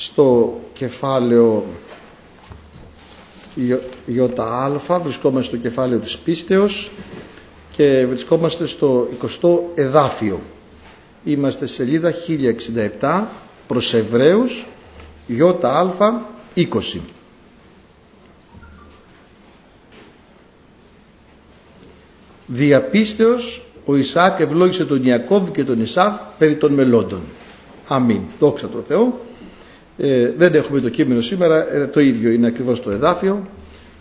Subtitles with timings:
[0.00, 1.64] στο κεφάλαιο
[4.06, 4.70] ΙΑ,
[5.02, 6.90] βρισκόμαστε στο κεφάλαιο της πίστεως
[7.70, 10.40] και βρισκόμαστε στο 20ο εδάφιο.
[11.24, 12.12] Είμαστε σελίδα
[13.00, 13.24] 1067
[13.66, 14.66] προς Εβραίους
[15.26, 15.56] ΙΑ
[16.54, 16.66] 20.
[22.46, 27.22] Διαπίστεως ο Ισάκ ευλόγησε τον Ιακώβ και τον Ισάβ περί των μελώντων.
[27.88, 28.20] Αμήν.
[28.38, 29.20] Δόξα τω Θεώ.
[29.98, 33.46] Ε, δεν έχουμε το κείμενο σήμερα, ε, το ίδιο είναι ακριβώς το εδάφιο.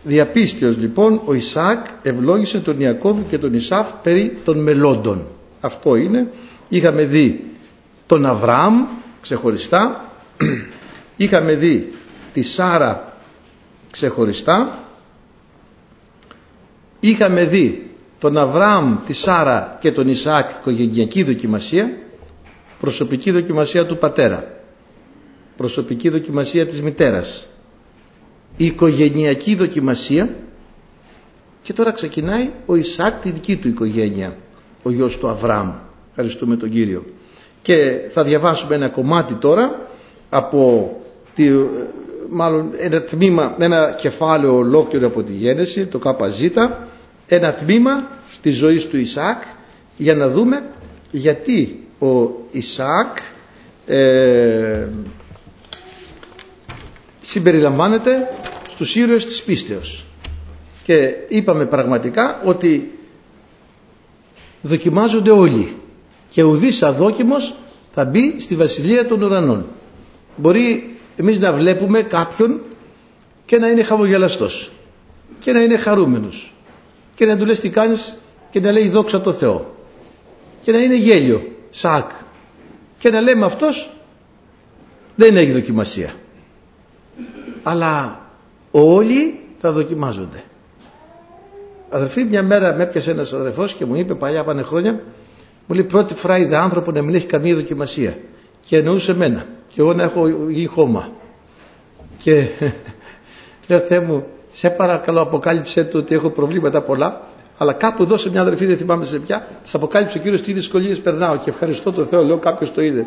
[0.04, 5.27] Διαπίστεως λοιπόν ο Ισάκ ευλόγησε τον Ιακώβ και τον Ισάβ περί των μελώντων.
[5.62, 6.27] Αυτό είναι.
[6.70, 7.44] Είχαμε δει
[8.05, 8.85] τον Αβραάμ
[9.21, 10.12] ξεχωριστά.
[11.18, 11.91] Είχαμε δει
[12.34, 13.18] τη Σάρα
[13.91, 14.79] ξεχωριστά.
[16.99, 21.98] Είχαμε δει τον Αβραάμ, τη Σάρα και τον Ισαάκ οικογενειακή δοκιμασία,
[22.79, 24.56] προσωπική δοκιμασία του πατέρα,
[25.57, 27.47] προσωπική δοκιμασία της μητέρας,
[28.57, 30.35] οικογενειακή δοκιμασία
[31.62, 34.35] και τώρα ξεκινάει ο Ισαάκ τη δική του οικογένεια,
[34.84, 35.71] ο γιος του Αβραάμ.
[36.09, 37.05] Ευχαριστούμε τον Κύριο.
[37.62, 37.76] Και
[38.13, 39.87] θα διαβάσουμε ένα κομμάτι τώρα
[40.29, 40.91] από
[41.35, 41.49] τη,
[42.29, 46.41] μάλλον ένα τμήμα, ένα κεφάλαιο ολόκληρο από τη Γένεση, το ΚΖ,
[47.27, 48.07] ένα τμήμα
[48.41, 49.57] της ζωής του Ισaac
[49.98, 50.63] για να δούμε
[51.12, 52.23] γιατί ο
[52.54, 53.17] Ισaac
[53.87, 54.87] ε,
[57.27, 58.29] συμπεριλαμβάνεται
[58.70, 60.05] στους ήρωες της πίστεως.
[60.83, 62.91] Και είπαμε πραγματικά ότι
[64.61, 65.75] δοκιμάζονται όλοι.
[66.29, 67.55] Και ουδής αδόκιμος
[67.94, 69.66] θα μπει στη βασιλεία των ουρανών.
[70.35, 72.61] Μπορεί εμείς να βλέπουμε κάποιον
[73.45, 74.72] και να είναι χαμογελαστός
[75.39, 76.53] και να είναι χαρούμενος
[77.16, 79.75] και να του λες τι κάνεις και να λέει δόξα τω Θεώ
[80.61, 82.09] και να είναι γέλιο, σακ.
[83.00, 83.89] Και να λέμε αυτός
[85.16, 86.13] δεν έχει δοκιμασία
[87.68, 88.19] αλλά
[88.72, 90.44] όλοι θα δοκιμάζονται.
[91.90, 95.01] Αδερφή μια μέρα με έπιασε ένας αδερφός και μου είπε παλιά πάνε χρόνια
[95.67, 98.17] μου λέει πρώτη φορά είδε άνθρωπο να μην έχει καμία δοκιμασία
[98.66, 99.45] και εννοούσε εμένα.
[99.69, 101.09] Και εγώ να έχω γη χώμα
[102.17, 102.47] και
[103.67, 107.22] λέω Θεέ μου σε παρακαλώ αποκάλυψε του ότι έχω προβλήματα πολλά
[107.57, 110.53] αλλά κάπου εδώ σε μια αδερφή δεν θυμάμαι σε ποια της αποκάλυψε ο Κύριος τι
[110.53, 113.05] δυσκολίες περνάω και ευχαριστώ τον Θεό λέω κάποιος το είδε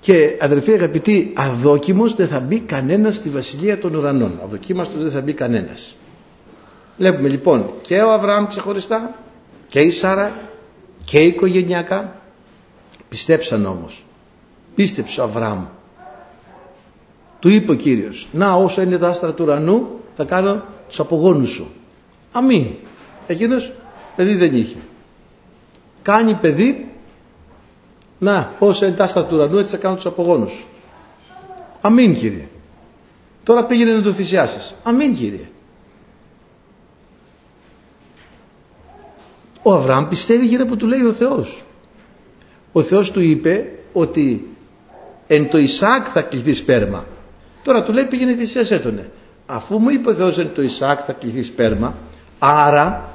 [0.00, 4.40] και αδερφοί αγαπητοί αδόκιμος δεν θα μπει κανένας στη βασιλεία των ουρανών.
[4.44, 5.96] Αδοκίμαστος δεν θα μπει κανένας.
[6.98, 9.14] Βλέπουμε λοιπόν και ο Αβραάμ ξεχωριστά
[9.68, 10.40] και η Σάρα
[11.04, 12.20] και η οικογενειακά.
[13.08, 14.04] Πιστέψαν όμως.
[14.74, 15.66] Πίστεψε ο Αβραάμ.
[17.38, 21.50] Του είπε ο Κύριος να όσο είναι τα άστρα του ουρανού θα κάνω τους απογόνους
[21.50, 21.70] σου
[22.32, 22.66] αμήν.
[23.26, 23.72] Εκείνος
[24.16, 24.76] παιδί δεν είχε.
[26.02, 26.89] Κάνει παιδί
[28.20, 30.50] να όσο είναι τα άστρα του ουρανού έτσι θα κάνω τους απογόνους.
[30.50, 30.66] Σου
[31.80, 32.48] αμήν Κύριε.
[33.44, 34.74] Τώρα πήγαινε να το θυσιάσεις.
[34.82, 35.48] Αμήν Κύριε.
[39.62, 41.62] Ο Αβραάμ πιστεύει γύρω που του λέει ο Θεός.
[42.72, 44.48] Ο Θεός του είπε ότι
[45.26, 47.04] εν το Ισάκ θα κληθεί σπέρμα.
[47.62, 49.10] Τώρα του λέει πήγαινε θυσίας έτονε.
[49.46, 51.94] Αφού μου είπε ο Θεός ότι το Ισάκ θα κληθεί σπέρμα,
[52.38, 53.08] άρα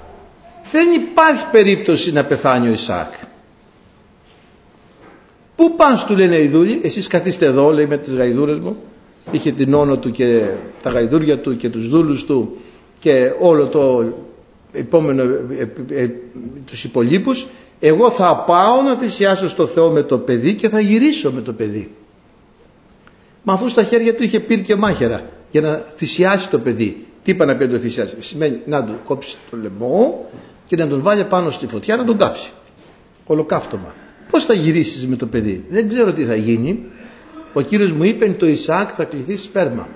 [0.71, 3.13] δεν υπάρχει περίπτωση να πεθάνει ο Ισάκ.
[5.55, 8.77] Πού πάνε του λένε οι δούλοι, εσείς καθίστε εδώ λέει με τις γαϊδούρες μου,
[9.31, 10.45] είχε την όνο του και
[10.81, 12.57] τα γαϊδούρια του και τους δούλους του
[12.99, 14.13] και όλο το
[14.71, 16.09] επόμενο, ε, ε, ε,
[16.65, 17.47] τους υπολείπους,
[17.79, 21.53] εγώ θα πάω να θυσιάσω στο Θεό με το παιδί και θα γυρίσω με το
[21.53, 21.91] παιδί.
[23.43, 27.05] Μα αφού στα χέρια του είχε πύρ και μάχαιρα για να θυσιάσει το παιδί.
[27.23, 30.29] Τι είπα να πει να το θυσιάσει; Σημαίνει να του κόψει το λαιμό
[30.65, 32.51] και να τον βάλει πάνω στη φωτιά να τον κάψει.
[33.25, 33.93] Ολοκαύτωμα.
[34.31, 36.83] Πώς θα γυρίσεις με το παιδί; Δεν ξέρω τι θα γίνει.
[37.53, 39.87] Ο Κύριος μου είπε το Ισάκ θα κληθεί σπέρμα.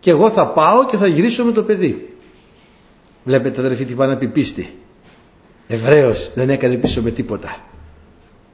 [0.00, 2.14] Και εγώ θα πάω και θα γυρίσω με το παιδί.
[3.24, 4.74] Βλέπετε αδερφοί τι πάνε να πει πίστη.
[5.66, 7.56] Εβραίος δεν έκανε πίσω με τίποτα.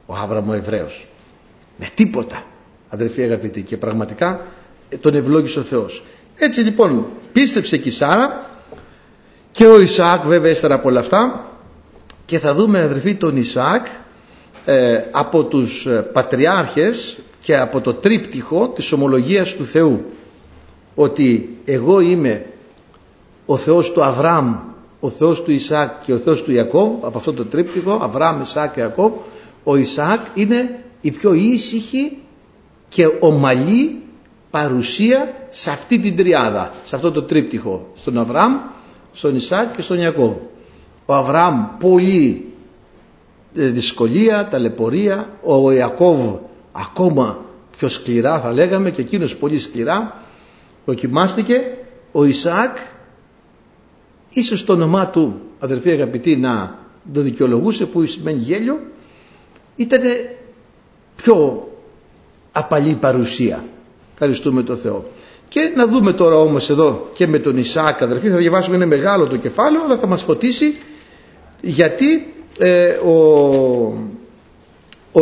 [0.05, 1.07] Ο Άβραμο Εβραίος.
[1.77, 2.43] Με τίποτα
[2.89, 4.45] αδερφοί αγαπητοί και πραγματικά
[5.01, 6.03] τον ευλόγησε ο Θεός
[6.35, 8.49] έτσι λοιπόν πίστεψε και η Σάρα
[9.51, 11.51] και ο Ισαάκ βέβαια ύστερα από όλα αυτά
[12.25, 13.89] και θα δούμε αδερφοί τον Ισαάκ ε,
[15.11, 20.05] από τους ε, πατριάρχες και από το τρίπτυχο της ομολογίας του Θεού
[20.95, 22.45] ότι εγώ είμαι
[23.45, 24.55] ο Θεός του Αβραάμ
[24.99, 28.73] ο Θεός του Ισαάκ και ο Θεός του Ιακώβ από αυτό το τρίπτυχο Αβραάμ, Ισαάκ
[28.73, 29.11] και Ιακώβ
[29.63, 32.17] ο Ισαάκ είναι η πιο ήσυχη
[32.89, 34.01] και ομαλή
[34.49, 38.53] παρουσία σε αυτή την τριάδα, σε αυτό το τρίπτυχο, στον Αβραάμ,
[39.13, 40.33] στον Ισάκ και στον Ιακώβ.
[41.05, 42.52] Ο Αβραάμ πολύ ε,
[43.53, 46.35] δυσκολία, ταλαιπωρία, ο Ιακώβ
[46.71, 47.45] ακόμα
[47.77, 50.21] πιο σκληρά θα λέγαμε και εκείνος πολύ σκληρά
[50.85, 51.77] δοκιμάστηκε.
[52.11, 52.77] Ο Ισαάκ
[54.29, 56.79] ίσως το όνομά του αδερφοί αγαπητοί να
[57.13, 58.79] το δικαιολογούσε που σημαίνει γέλιο
[59.75, 60.01] ήταν
[61.15, 61.67] πιο
[62.51, 63.63] απαλή παρουσία.
[64.13, 65.05] Ευχαριστούμε τον Θεό.
[65.49, 69.27] Και να δούμε τώρα όμως εδώ και με τον Ισαάκ αδερφοί θα διαβάσουμε είναι μεγάλο
[69.27, 70.75] το κεφάλαιο αλλά θα μας φωτίσει
[71.61, 73.13] γιατί ε, ο,
[75.11, 75.21] ο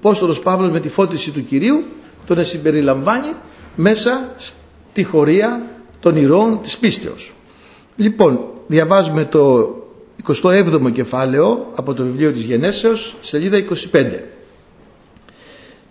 [0.00, 1.84] Πόστολος Παύλος με τη φώτιση του Κυρίου
[2.26, 3.32] τον συμπεριλαμβάνει
[3.76, 5.62] μέσα στη χωρία
[6.00, 7.32] των ηρώων της πίστεως.
[7.96, 9.74] Λοιπόν, διαβάζουμε το
[10.42, 14.06] 27ο κεφάλαιο από το βιβλίο της Γενέσεως, σελίδα 25.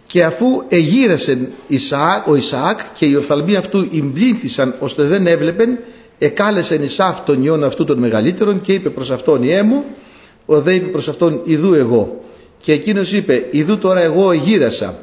[0.06, 5.77] Και αφού εγύρασε Ισαάκ, ο Ισαάκ και οι οφθαλμοί αυτού ημβλήθησαν ώστε δεν έβλεπεν,
[6.18, 9.83] εκάλεσεν Ισάφ τον ιόν αυτού των μεγαλύτερων και είπε προς αυτόν «Ιέ μου»,
[10.49, 12.21] ο δε είπε προς αυτόν «Ιδού εγώ».
[12.61, 14.99] Και εκείνος είπε «Ιδού τώρα εγώ εγύρασα».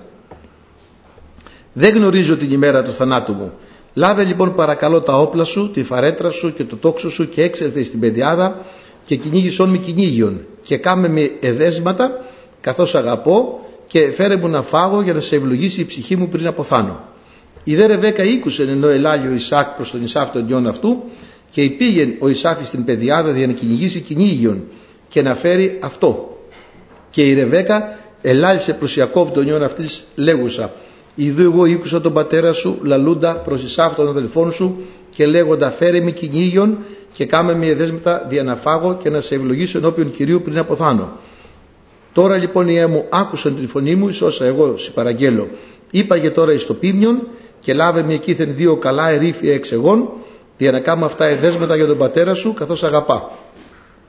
[1.72, 3.52] Δεν γνωρίζω την ημέρα του θανάτου μου.
[3.94, 7.82] Λάβε λοιπόν παρακαλώ τα όπλα σου, τη φαρέτρα σου και το τόξο σου και έξερθε
[7.82, 8.64] στην πεδιάδα
[9.04, 12.24] και κυνήγησόν με κυνήγιον και κάμε με εδέσματα
[12.60, 16.46] καθώς αγαπώ και φέρε μου να φάγω για να σε ευλογήσει η ψυχή μου πριν
[16.46, 17.04] αποθάνω.
[17.64, 21.02] Η δε Ρεβέκα ήκουσε ενώ ελάλει ο Ισάκ προς τον Ισάφ τον γιον αυτού
[21.50, 24.62] και υπήγεν ο Ισάφ στην πεδιάδα για να κυνηγήσει κυνήγιον
[25.08, 26.38] και να φέρει αυτό.
[27.10, 30.72] Και η Ρεβέκα ελάλησε προς Ιακώβ τον γιον αυτής λέγουσα
[31.14, 34.76] Ιδού εγώ ήκουσα τον πατέρα σου λαλούντα προς Ισάφ των αδελφών σου
[35.10, 36.78] και λέγοντα φέρε με κυνήγιον
[37.12, 41.12] και κάμε με δέσμετα δια να φάγω και να σε ευλογήσω ενώπιον Κυρίου πριν αποθάνω.
[42.12, 45.48] Τώρα λοιπόν οι μου άκουσαν την φωνή μου εις όσα εγώ συμπαραγγέλω.
[45.90, 47.28] Είπαγε τώρα εις το πίμιον
[47.60, 50.08] και λάβε με εκείθεν δύο καλά ερήφια εξεγών
[50.56, 53.30] για να κάνω αυτά εδέσματα για τον πατέρα σου καθώς αγαπά.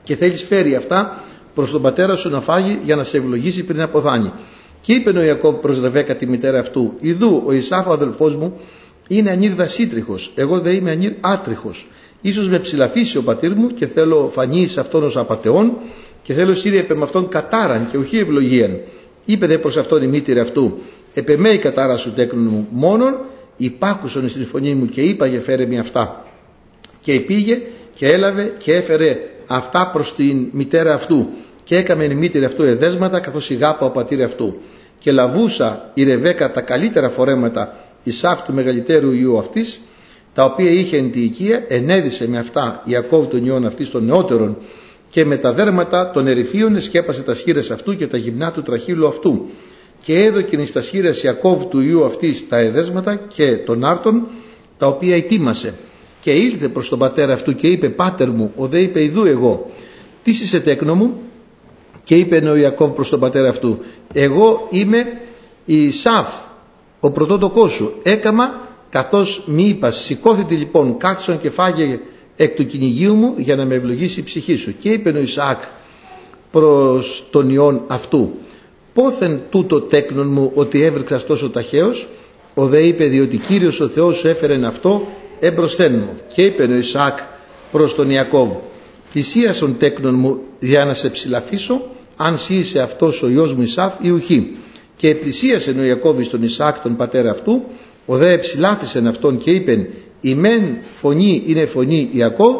[0.06, 1.24] Και θέλεις φέρει αυτά
[1.54, 4.32] προς τον πατέρα σου να φάγει για να σε ευλογήσει πριν αποθάνει.
[4.80, 8.60] Και είπε ο Ιακώβ προς Ρεβέκα τη μητέρα αυτού «Ιδού ο Ισάφ ο αδελφός μου
[9.08, 11.88] είναι ανήρ δασίτριχος, εγώ δεν είμαι ανήρ άτριχος.
[12.20, 15.72] Ίσως με ψηλαφίσει ο πατήρ μου και θέλω φανείς σε αυτόν ως απατεών
[16.22, 18.80] και θέλω σύρια επ' με αυτόν κατάραν και οχι ευλογίαν.
[19.24, 20.78] Είπε δε προς αυτόν η μήτηρη αυτού
[21.14, 23.16] «Επεμέ η κατάρα σου τέκνον μου μόνον,
[23.56, 26.24] υπάκουσον στην φωνή μου και είπα φέρε με αυτά».
[27.00, 27.62] Και πήγε
[27.94, 31.28] και έλαβε και έφερε αυτά προς την μητέρα αυτού.
[31.64, 34.56] Και έκαμε η μήτηρη αυτού εδέσματα καθώς γάπα ο πατήρ αυτού.
[34.98, 39.80] Και λαβούσα η Ρεβέκα τα καλύτερα φορέματα Ισάφ του μεγαλύτερου ιού αυτής
[40.34, 44.56] τα οποία είχε εν τη οικία ενέδισε με αυτά Ιακώβ των ιών αυτής των νεότερων
[45.10, 49.06] και με τα δέρματα των ερηφίων σκέπασε τα σχήρες αυτού και τα γυμνά του τραχύλου
[49.06, 49.46] αυτού.
[50.02, 54.26] Και έδωκε στα σχήρες Ιακώβ του ιού αυτής τα εδέσματα και των άρτων
[54.78, 55.74] τα οποία ετοίμασε
[56.26, 59.70] και ήλθε προς τον πατέρα αυτού και είπε «Πάτερ μου, ο δε είπε ιδού εγώ,
[60.22, 61.20] τις είσαι τέκνο μου»
[62.04, 63.78] και είπε ο Ιακώβ προς τον πατέρα αυτού
[64.12, 65.20] «Εγώ είμαι
[65.64, 66.40] η Σαφ,
[67.00, 72.00] ο πρωτότοκός σου, έκαμα καθώς μη είπας σηκώθητη λοιπόν κάθισον και φάγε
[72.36, 74.74] εκ του κυνηγίου μου για να με ευλογήσει η ψυχή σου».
[74.78, 75.62] Και είπε ο Ισαάκ
[76.50, 78.30] προς τον ιόν αυτού
[78.92, 82.06] «Πόθεν τούτο τέκνον μου ότι έβρεξας τόσο ταχαίως»
[82.54, 85.06] ο δε είπε διότι Κύριος ο Θεός σου έφερε αυτό
[85.40, 87.18] εμπροσθέν μου και είπε ο Ισαάκ
[87.72, 88.50] προς τον Ιακώβ
[89.10, 91.82] θυσίασον τέκνον μου για να σε ψηλαφίσω
[92.16, 94.56] αν σύ είσαι αυτός ο γιος μου Ισάφ ή ουχή
[94.96, 97.62] και πλησίασε ο Ιακώβης τον Ισάκ τον πατέρα αυτού
[98.06, 99.86] ο δε ψηλάφισεν αυτόν και είπεν
[100.20, 102.54] η μεν φωνή είναι φωνή Ιακώβ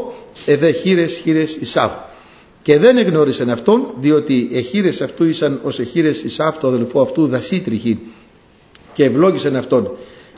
[0.46, 1.90] εδέ χείρες χείρες Ισάφ
[2.66, 7.98] και δεν εγνώρισαν αυτόν διότι εχείρες αυτού ήσαν ως εχείρες Ισάφ το αδελφό αυτού δασίτριχη.
[8.94, 9.90] Και ευλόγησαν αυτόν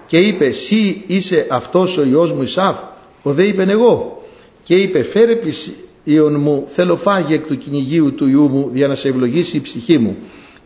[0.08, 2.78] και είπε «Σύ είσαι αυτός ο Υιός μου Ισάφ»
[3.22, 4.22] ο δε είπεν εγώ
[4.62, 8.94] και είπε «Φέρε πλησίον μου θέλω φάγει εκ του κυνηγίου του Υιού μου για να
[8.94, 10.16] σε ευλογήσει η ψυχή μου»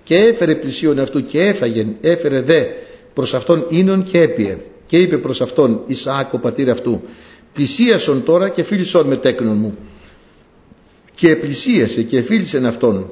[0.05, 2.65] και έφερε πλησίον αυτού και έφαγεν έφερε δε
[3.15, 4.59] προς αυτόν ίνον και έπιε.
[4.87, 7.03] Και είπε προς αυτόν Ισαάκ ο πατήρ αυτού
[7.53, 9.77] πλησίασον τώρα και φίλησον με τέκνον μου
[11.15, 13.11] και πλησίασε και φίλησεν αυτόν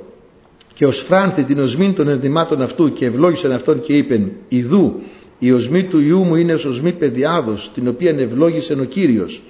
[0.74, 5.00] και ως φράνθη την οσμήν των ενδυμάτων αυτού και ευλόγησεν αυτόν και είπεν «Ιδού
[5.42, 9.42] η οσμή του Ιού μου είναι ως οσμή παιδιάδος την οποία ευλόγησε ο Κύριος.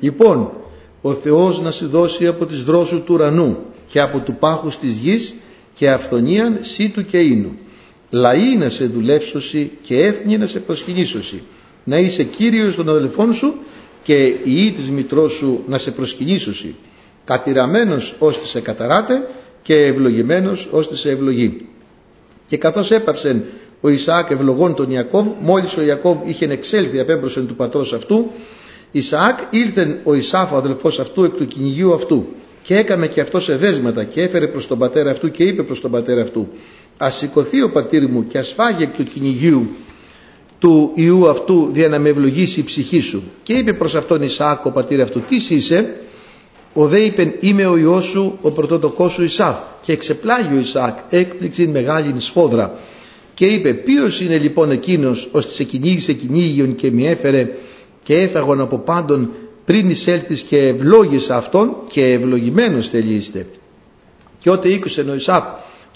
[0.00, 0.50] Λοιπόν
[1.02, 4.96] ο Θεός να σου δώσει από τις δρόσους του ουρανού και από του πάχους της
[4.96, 5.34] γης
[5.74, 7.56] και αυθονίαν σύ του και ίνου.
[8.10, 11.42] Λαοί να σε δουλεύσωση και έθνη να σε προσκυνήσωση
[11.84, 13.54] να είσαι Κύριος των αδελφών σου
[14.02, 16.74] και η ή της μητρός σου να σε προσκυνήσωση
[17.24, 19.28] κατηραμένος ώστε σε καταράτε
[19.62, 21.66] και ευλογημένος ώστε σε ευλογεί
[22.48, 23.44] και καθώς έπαψεν
[23.80, 25.26] ο Ισαάκ ευλογών τον Ιακώβ.
[25.40, 28.30] Μόλις ο Ιακώβ είχε εξέλθει απέμπροσεν του πατρός αυτού.
[28.90, 32.26] Ισαάκ ήλθεν ο Ισάφ ο αδελφός αυτού εκ του κυνηγίου αυτού.
[32.62, 35.80] Και έκαμε και αυτό σε δέσματα και έφερε προς τον πατέρα αυτού και είπε προς
[35.80, 36.48] τον πατέρα αυτού
[36.98, 39.68] ας σηκωθεί ο πατήρ μου και ας φάγει εκ του κυνηγίου
[40.58, 43.22] του Ιού αυτού για να με ευλογήσει η ψυχή σου.
[43.42, 45.96] Και είπε προς αυτόν Ισαάκ ο πατήρ αυτού τι είσαι;
[46.72, 50.98] Ο δε είπε είμαι ο Υιός σου ο πρωτότοκός σου Ισαάκ και εξεπλάγει ο Ισαάκ
[51.10, 52.78] έκπληξη μεγάλη σφόδρα
[53.38, 57.48] και είπε ποιος είναι λοιπόν εκείνος ώστε σε κυνήγησε κυνήγιον και με έφερε
[58.02, 59.30] και έφαγον από πάντων
[59.64, 63.46] πριν εισέλθεις και ευλόγησα αυτόν και ευλογημένος θελείστε.
[64.38, 65.44] Και ότε ήκουσε ο Ισαάκ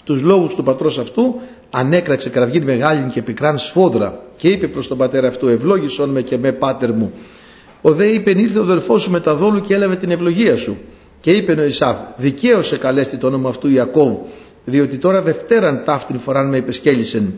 [0.03, 1.35] τους λόγους του πατρός αυτού
[1.69, 6.37] ανέκραξε κραυγή μεγάλη και πικράν σφόδρα και είπε προς τον πατέρα αυτού ευλόγησον με και
[6.37, 7.11] με πάτερ μου
[7.81, 10.77] ο δε είπε ήρθε ο αδελφός σου με τα δόλου και έλαβε την ευλογία σου
[11.21, 14.15] και είπε ο Ισάβ δικαίωσε καλέστη το όνομα αυτού Ιακώβ
[14.65, 17.33] διότι τώρα δευτέραν ταύτην φοράν με υπεσκέλισεν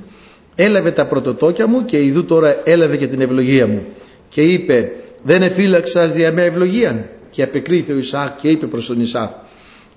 [0.55, 3.86] έλαβε τα πρωτοτόκια μου και ειδού τώρα έλαβε και την ευλογία μου.
[4.29, 4.91] Και είπε
[5.24, 9.29] δεν εφύλαξας δια με ευλογίαν και απεκρίθη ο Ισαάκ και είπε προς τον Ισάβ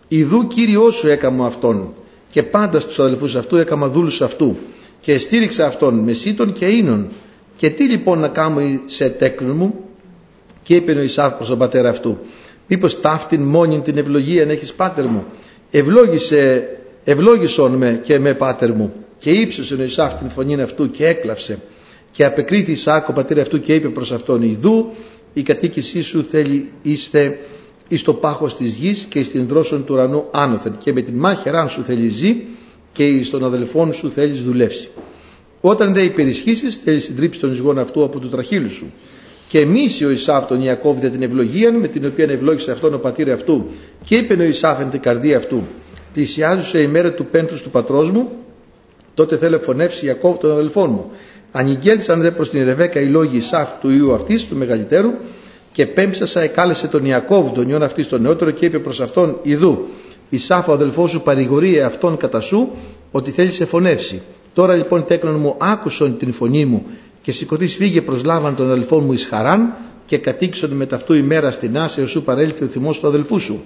[0.09, 1.95] Ιδού Κύριό σου έκαμα αυτόν.
[2.31, 4.57] Και πάντα στους αδελφούς αυτού έκαμα δούλους αυτού.
[5.01, 7.09] Και στήριξα αυτόν με σύτων και ίνων
[7.57, 9.75] και τι λοιπόν να κάνω σε τέκνο μου;
[10.63, 12.19] Και είπε ο Ισάβ προς τον πατέρα αυτού
[12.69, 15.25] μήπως ταύτην μόνη την ευλογία να έχεις πάτερ μου.
[15.71, 16.69] Ευλόγησε
[17.11, 21.59] ευλόγησον με και με πάτερ μου και ύψωσε ο Ισάβ την φωνή αυτού και έκλαψε
[22.11, 24.87] και απεκρίθη Ισάκ ο πατέρα αυτού και είπε προς αυτόν Ιδού
[25.33, 27.39] η κατοίκησή σου θέλει είστε
[27.89, 31.15] εις το πάχος της γης και εις την δρόσον του ουρανού άνωθεν και με την
[31.15, 32.37] μάχερά σου θέλει ζει
[32.93, 34.89] και εις τον αδελφόν σου θέλεις δουλεύσει.
[35.61, 38.93] Όταν δεν υπερισχύσεις θέλεις συντρίψεις τον ζυγόν αυτού από του τραχύλου σου.
[39.49, 43.33] Και εμείς ο Ισάβ τον Ιακώβ την ευλογία με την οποία ευλόγησε αυτόν ο πατήρ
[43.33, 43.67] αυτού
[44.05, 45.63] και είπε ο Ισάβ εν την καρδία αυτού
[46.19, 48.29] πλησιάζουσε η μέρα του πένθους του πατρός μου
[49.15, 51.11] τότε θέλω φωνεύσει Ιακώβ τον αδελφόν μου.
[51.53, 55.11] Ανηγγέλισαν δε προς την Ρεβέκα οι λόγοι Ισάβ του Ιού αυτής του μεγαλύτερου
[55.73, 59.87] και πέμψασα εκάλεσε τον Ιακώβ τον ιόν αυτής τον νεότερο και είπε προς αυτόν Ιδού
[60.29, 62.71] Ισάφ ο αδελφός σου παρηγορεί αυτόν κατά σου
[63.11, 64.23] ότι θέλεις σε φωνεύσει.
[64.55, 66.87] Τώρα λοιπόν τέκνον μου άκουσον την φωνή μου
[67.23, 69.75] και σηκωθείς φύγε προσλάβαν τον αδελφόν μου εις χαράν
[70.07, 73.63] και κατήξον με ταυτού ημέρα στην άση σου παρέλθει ο θυμός του αδελφού σου.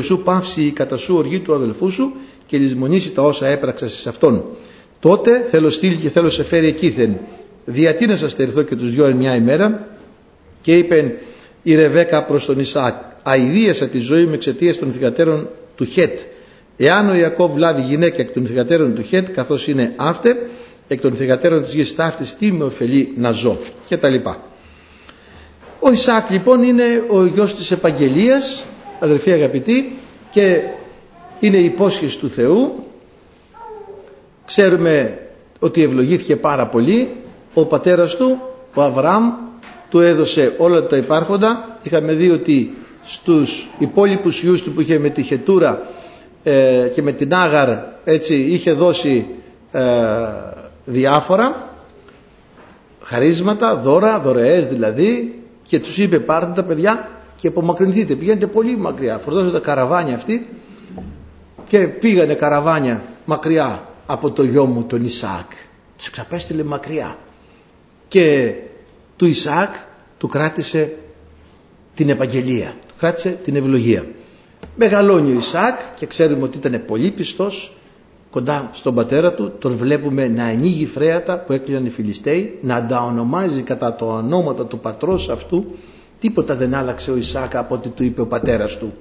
[0.00, 2.12] Σου πάυσει η κατά σου οργή του αδελφού σου
[2.46, 4.44] και λησμονήσει τα όσα έπραξα σε αυτόν.
[5.00, 7.18] Τότε θέλω στείλει και θέλω σε φέρει εκείθεν.
[7.64, 9.88] Διατί να σας τερθώ και τους δυο μια ημέρα
[10.62, 11.18] και είπε
[11.62, 16.20] η Ρεβέκα προς τον Ισάκ αηδίασα τη ζωή μου εξαιτίας των θυγατέρων του Χέτ
[16.76, 20.36] εάν ο Ιακώβ λάβει γυναίκα εκ των θυγατέρων του Χέτ καθώς είναι αύτε
[20.88, 23.58] εκ των θυγατέρων της γης ταύτης τι με ωφελεί να ζω
[23.88, 24.42] και τα λοιπά
[25.78, 28.66] ο Ισάκ λοιπόν είναι ο γιος της επαγγελίας
[29.02, 29.96] αδερφοί αγαπητοί
[30.30, 30.60] και
[31.40, 32.84] είναι η υπόσχεση του Θεού.
[34.46, 35.18] Ξέρουμε
[35.58, 37.08] ότι ευλογήθηκε πάρα πολύ.
[37.54, 38.40] Ο πατέρας του
[38.74, 39.32] ο Αβραάμ
[39.90, 41.78] του έδωσε όλα τα υπάρχοντα.
[41.82, 45.82] Είχαμε δει ότι στους υπόλοιπους ιούς του που είχε με τη Χετούρα
[46.42, 47.68] ε, και με την Άγαρ
[48.04, 49.26] έτσι είχε δώσει
[49.72, 49.82] ε,
[50.84, 51.70] διάφορα.
[53.02, 55.40] Χαρίσματα, δώρα, δωρεές δηλαδή.
[55.66, 57.08] Και τους είπε πάρτε τα παιδιά
[57.42, 58.14] και απομακρυνθείτε.
[58.14, 59.18] Πηγαίνετε πολύ μακριά.
[59.18, 60.48] Φορτώσετε τα καραβάνια αυτοί.
[61.66, 65.50] Και πήγανε καραβάνια μακριά από το γιο μου τον Ισάκ
[65.96, 67.18] τους ξαπέστειλε μακριά.
[68.08, 68.54] Και
[69.16, 69.74] του Ισαάκ
[70.18, 70.96] του κράτησε
[71.94, 74.06] την επαγγελία, του κράτησε την ευλογία.
[74.76, 77.76] Μεγαλώνει ο Ισαάκ και ξέρουμε ότι ήταν πολύ πιστός
[78.30, 83.00] κοντά στον πατέρα του, τον βλέπουμε να ανοίγει φρέατα που έκλειναν οι Φιλιστέοι, να τα
[83.02, 85.64] ονομάζει κατά το ονόματα του πατρός αυτού,
[86.22, 88.92] τίποτα δεν άλλαξε ο Ισαάκ από ό,τι του είπε ο πατέρας του.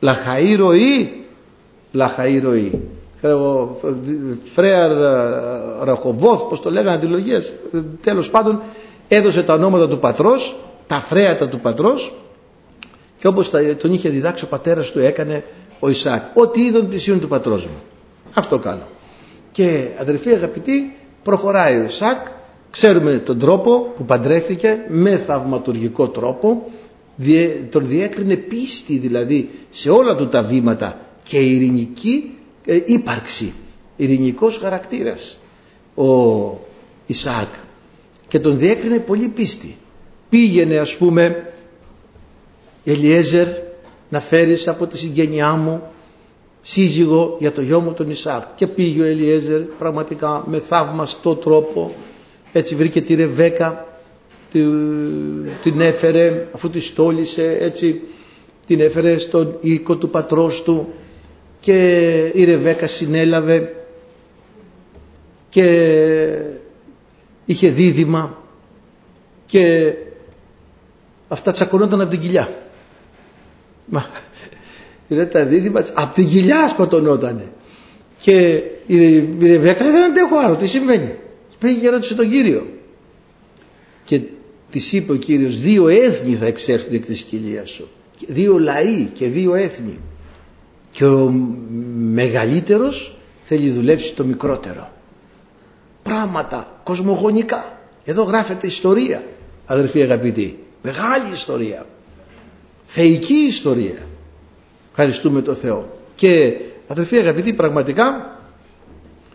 [0.00, 1.24] Λαχαή ροή,
[1.92, 2.80] λαχαή ροή.
[4.52, 4.90] Φρέαρ
[5.82, 7.52] Ραχοβόθ πως το λέγανε αντιλογίες.
[8.00, 8.60] Τέλος πάντων
[9.08, 12.14] έδωσε τα ονόματα του πατρός τα φρέατα του πατρός
[13.16, 15.44] και όπως τον είχε διδάξει ο πατέρας του έκανε
[15.80, 16.22] ο Ισάκ.
[16.34, 17.82] Ό,τι είδον τη του πατρός μου.
[18.34, 18.86] Αυτό κάνω.
[19.52, 22.26] Και αδερφοί αγαπητοί προχωράει ο Ισάκ
[22.70, 26.70] ξέρουμε τον τρόπο που παντρεύτηκε με θαυματουργικό τρόπο.
[27.70, 32.34] Τον διέκρινε πίστη δηλαδή σε όλα του τα βήματα και ειρηνική
[32.64, 33.52] ε, ύπαρξη,
[33.96, 35.38] ειρηνικός χαρακτήρας
[35.94, 36.04] ο
[37.08, 37.48] Ισaac
[38.28, 39.76] και τον διέκρινε πολύ πίστη.
[40.28, 41.52] Πήγαινε ας πούμε
[42.84, 43.48] Ελιέζερ
[44.08, 45.82] να φέρεις από τη συγγένειά μου
[46.62, 51.94] σύζυγο για το γιο μου τον Ισάκ και πήγε ο Ελιέζερ πραγματικά με θαύμαστο τρόπο
[52.52, 53.86] έτσι βρήκε τη Ρεβέκα
[55.62, 58.00] την έφερε αφού τη στόλισε έτσι
[58.66, 60.92] την έφερε στον οίκο του πατρός του
[61.60, 63.74] και η Ρεβέκα συνέλαβε
[65.48, 65.64] και
[67.44, 68.38] είχε δίδυμα
[69.46, 69.94] και
[71.28, 72.48] αυτά τσακωνόταν από την κοιλιά.
[73.86, 74.06] Μα
[75.08, 77.52] είδατε τα δίδυμα από την κοιλιά σκοτωνότανε.
[78.18, 81.18] Και η Ρεβέκα λέει δεν αντέχω άλλο, τι συμβαίνει.
[81.58, 82.66] Πήγε και ρώτησε τον Κύριο.
[84.04, 84.20] Και
[84.70, 87.88] της είπε ο Κύριος δύο έθνη θα εξέρθουν εκ της κοιλίας σου.
[88.26, 89.98] Δύο λαοί και δύο έθνη.
[90.90, 91.30] Και ο
[91.96, 94.92] μεγαλύτερος θέλει δουλέψει το μικρότερο.
[96.02, 97.78] Πράγματα κοσμογονικά.
[98.04, 99.22] Εδώ γράφεται ιστορία
[99.66, 100.58] αδερφοί αγαπητοί.
[100.82, 101.86] Μεγάλη ιστορία.
[102.84, 104.06] Θεϊκή ιστορία.
[104.90, 105.98] Ευχαριστούμε το Θεό.
[106.14, 108.38] Και αδερφοί αγαπητοί πραγματικά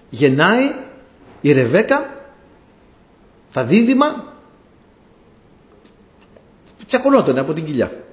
[0.09, 0.71] γεννάει
[1.45, 2.15] η Ρεβέκα
[3.53, 4.33] τα δίδυμα
[6.85, 8.03] τσακωνόταν από την κοιλιά.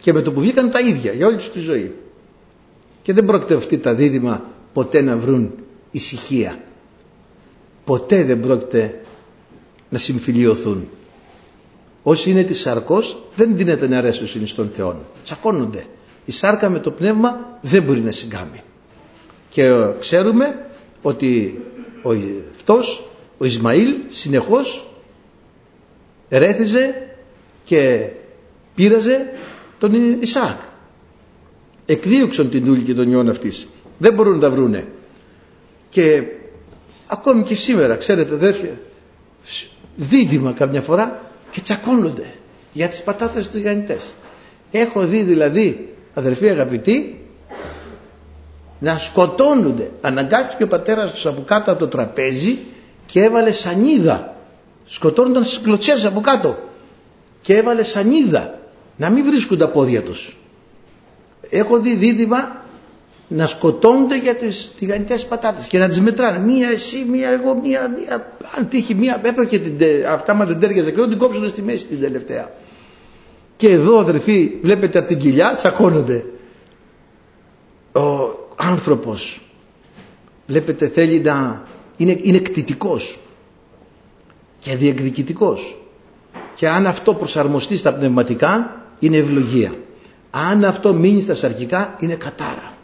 [0.00, 1.94] Και με το που βγήκαν τα ίδια για όλη τους τη ζωή.
[3.02, 5.52] Και δεν πρόκειται αυτοί τα δίδυμα ποτέ να βρουν
[5.90, 6.58] ησυχία.
[7.84, 9.00] Ποτέ δεν πρόκειται
[9.88, 10.88] να συμφιλιωθούν
[12.02, 15.86] όσοι είναι της σαρκός δεν δίνεται να αρέσουν στον Θεό τσακώνονται.
[16.24, 18.62] Η σάρκα με το πνεύμα δεν μπορεί να συγκάμει.
[19.50, 19.68] Και
[20.00, 20.66] ξέρουμε
[21.02, 21.60] ότι
[22.02, 22.12] ο,
[22.54, 24.88] αυτός, ο Ισμαήλ συνεχώς
[26.28, 27.08] ερέθιζε
[27.64, 28.10] και
[28.74, 29.32] πείραζε
[29.78, 30.60] τον Ισάκ.
[31.86, 33.68] Εκδίωξαν την δούλη και τον ιόν αυτής.
[33.98, 34.86] Δεν μπορούν να τα βρούνε.
[35.90, 36.22] Και
[37.06, 38.80] ακόμη και σήμερα, ξέρετε αδέρφια,
[39.96, 42.26] δίδυμα καμιά φορά και τσακώνονται
[42.72, 44.14] για τις πατάτες τηγανιτές.
[44.70, 47.17] Έχω δει δηλαδή, αδερφοί αγαπητοί,
[48.78, 49.90] να σκοτώνονται.
[50.00, 52.58] Αναγκάστηκε ο πατέρας τους από κάτω από το τραπέζι
[53.06, 54.34] και έβαλε σανίδα.
[54.86, 56.58] Σκοτώνονταν στις κλωτσές από κάτω
[57.42, 58.58] και έβαλε σανίδα
[58.96, 60.36] να μην βρίσκουν τα πόδια τους.
[61.50, 62.62] Έχω δει δίδυμα
[63.28, 66.38] να σκοτώνονται για τις τηγανιτές πατάτες και να τις μετράνε.
[66.38, 69.76] Μία εσύ, μία εγώ, μία, μία αν τύχει μία, έπρεπε την,
[70.08, 72.50] αυτά μα δεν τέριαζε και την κόψουν στη μέση την τελευταία.
[73.56, 76.24] Και εδώ αδερφοί βλέπετε από την κοιλιά τσακώνονται.
[78.68, 79.40] Ο άνθρωπος
[80.46, 81.62] βλέπετε θέλει να
[81.96, 83.18] είναι, είναι κτητικός
[84.60, 85.76] και διεκδικητικός.
[86.54, 89.74] Και αν αυτό προσαρμοστεί στα πνευματικά είναι ευλογία.
[90.30, 92.76] Αν αυτό μείνει στα σαρκικά είναι κατάρα.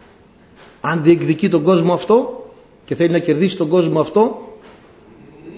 [0.80, 2.46] Αν διεκδικεί τον κόσμο αυτό
[2.85, 4.56] και θέλει να κερδίσει τον κόσμο αυτό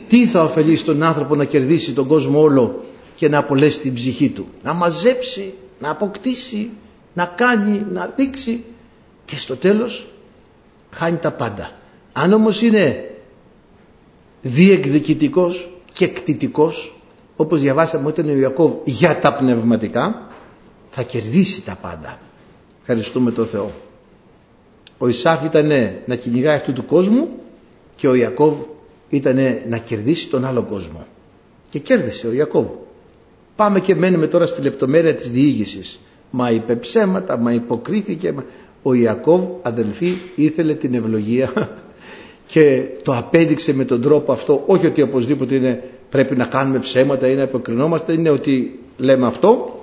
[0.06, 4.28] τι θα ωφελήσει τον άνθρωπο να κερδίσει τον κόσμο όλο και να απολέσει την ψυχή
[4.28, 6.70] του; Να μαζέψει, να αποκτήσει
[7.14, 8.64] να κάνει, να δείξει.
[9.24, 10.06] Και στο τέλος
[10.96, 11.70] χάνει τα πάντα.
[12.12, 13.10] Αν όμως είναι
[14.42, 16.96] διεκδικητικός και κτητικός
[17.36, 20.26] όπως διαβάσαμε όταν ο Ιακώβ για τα πνευματικά
[20.90, 22.18] θα κερδίσει τα πάντα.
[22.80, 23.70] Ευχαριστούμε τον Θεό.
[24.98, 25.70] Ο Ισάφ ήταν
[26.06, 27.28] να κυνηγάει αυτού του κόσμου
[27.96, 28.54] και ο Ιακώβ
[29.08, 31.06] ήταν να κερδίσει τον άλλο κόσμο.
[31.70, 32.66] Και κέρδισε ο Ιακώβ.
[33.56, 36.00] Πάμε και μένουμε τώρα στη λεπτομέρεια της διήγησης.
[36.30, 38.34] Μα είπε ψέματα, μα υποκρίθηκε
[38.88, 41.52] ο Ιακώβ αδελφοί ήθελε την ευλογία
[42.52, 44.62] και το απέδειξε με τον τρόπο αυτό.
[44.66, 49.80] Όχι ότι οπωσδήποτε είναι πρέπει να κάνουμε ψέματα ή να υποκρινόμαστε είναι ότι λέμε αυτό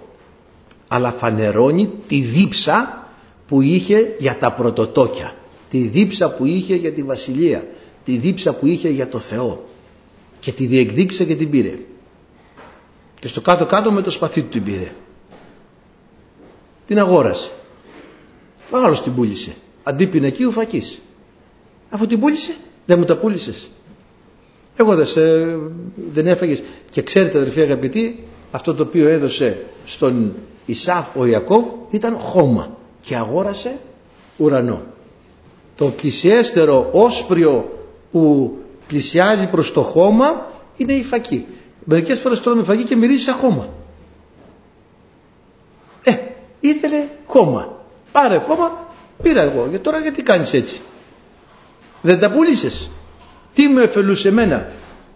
[0.88, 3.08] αλλά φανερώνει τη δίψα
[3.48, 5.34] που είχε για τα πρωτοτόκια.
[5.70, 7.68] Τη δίψα που είχε για τη βασιλεία.
[8.04, 9.64] Τη δίψα που είχε για το Θεό.
[10.40, 11.74] Και τη διεκδίκησε και την πήρε.
[13.20, 14.92] Και στο κάτω κάτω με το σπαθί του την πήρε.
[16.86, 17.52] Την αγόρασε
[18.74, 19.56] ο άλλος την πούλησε.
[19.84, 21.02] Αντίπινε εκεί ο φακής.
[21.90, 22.56] Αφού την πούλησε
[22.86, 23.70] δεν μου τα πούλησες.
[24.76, 25.22] Εγώ δεν, σε,
[26.14, 26.64] δεν έφαγες.
[26.90, 30.34] Και ξέρετε αδερφοί αγαπητοί αυτό το οποίο έδωσε στον
[30.66, 33.78] Ισάφ ο Ιακώβ ήταν χώμα και αγόρασε
[34.38, 34.82] ουρανό.
[35.76, 37.80] Το πλησιέστερο όσπριο
[38.12, 38.58] που
[38.88, 41.46] πλησιάζει προς το χώμα είναι η φακή.
[41.84, 43.70] Μερικές φορές τρώμε φακή και μυρίζει σαν χώμα.
[46.04, 46.18] Ε
[46.60, 47.83] ήθελε χώμα
[48.14, 48.88] πάρε χώμα
[49.22, 49.68] πήρα εγώ.
[49.72, 50.82] Και τώρα γιατί κάνεις έτσι;
[52.02, 52.90] Δεν τα πούλησες;
[53.54, 54.68] Τι με εφελούσε εμένα;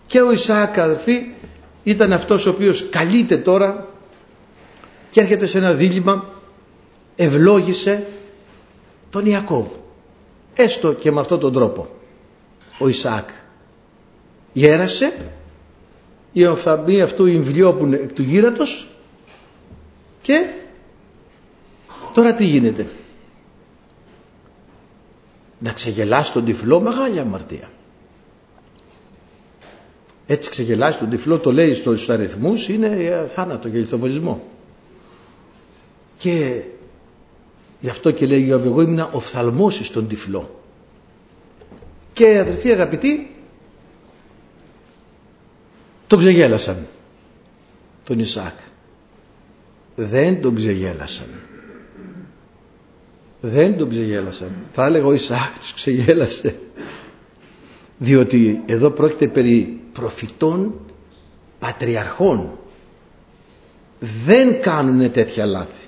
[0.05, 1.33] Και ο Ισαάκ αδελφοί
[1.83, 3.87] ήταν αυτός ο οποίος καλείται τώρα
[5.09, 6.25] και έρχεται σε ένα δίλημα
[7.15, 8.07] ευλόγησε
[9.09, 9.67] τον Ιακώβ.
[10.55, 11.87] Έστω και με αυτόν τον τρόπο.
[12.79, 13.29] Ο Ισαάκ
[14.53, 15.13] γέρασε
[16.31, 18.87] η οφθαλμή αυτού εμβυλιόπουν εκ του γύρατος
[20.21, 20.45] και
[22.13, 22.87] τώρα τι γίνεται;
[25.59, 27.69] Να ξεγελάσει τον τυφλό μεγάλη αμαρτία.
[30.27, 34.43] Έτσι ξεγελάσει τον τυφλό το λέει στους αριθμούς είναι ε, θάνατο και λιθοβολισμό
[36.17, 36.61] και
[37.79, 40.61] γι' αυτό και λέει ο εγώ ήμουν οφθαλμός στον τυφλό
[42.13, 43.35] και αδερφοί αγαπητοί
[46.07, 46.87] τον ξεγέλασαν
[48.03, 48.55] τον Ισάκ.
[49.95, 51.27] Δεν τον ξεγέλασαν
[53.41, 54.51] δεν τον ξεγέλασαν.
[54.71, 56.59] Θα έλεγα ο Ισάκ τους ξεγέλασε.
[57.97, 60.79] Διότι εδώ πρόκειται περί προφητών
[61.59, 62.57] πατριαρχών.
[64.25, 65.85] Δεν κάνουν τέτοια λάθη.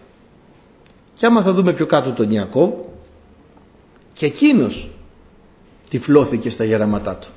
[1.13, 2.71] Και άμα θα δούμε πιο κάτω τον Ιακώβ
[4.13, 4.89] και εκείνος
[5.89, 7.27] τυφλώθηκε στα γεραματά του.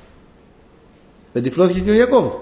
[1.33, 2.33] Δεν τυφλώθηκε και ο Ιακώβ.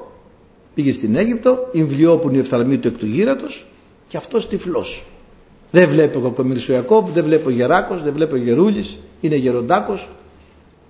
[0.74, 3.66] Πήγε στην Αίγυπτο εμβλιόπουν οι οφθαλμοί του εκ του γύρατος
[4.08, 5.06] και αυτός τυφλός
[5.72, 10.10] δεν βλέπω κακομύρης ο Ιακώβ δεν βλέπω γεράκος, δεν βλέπω γερούλης είναι γεροντάκος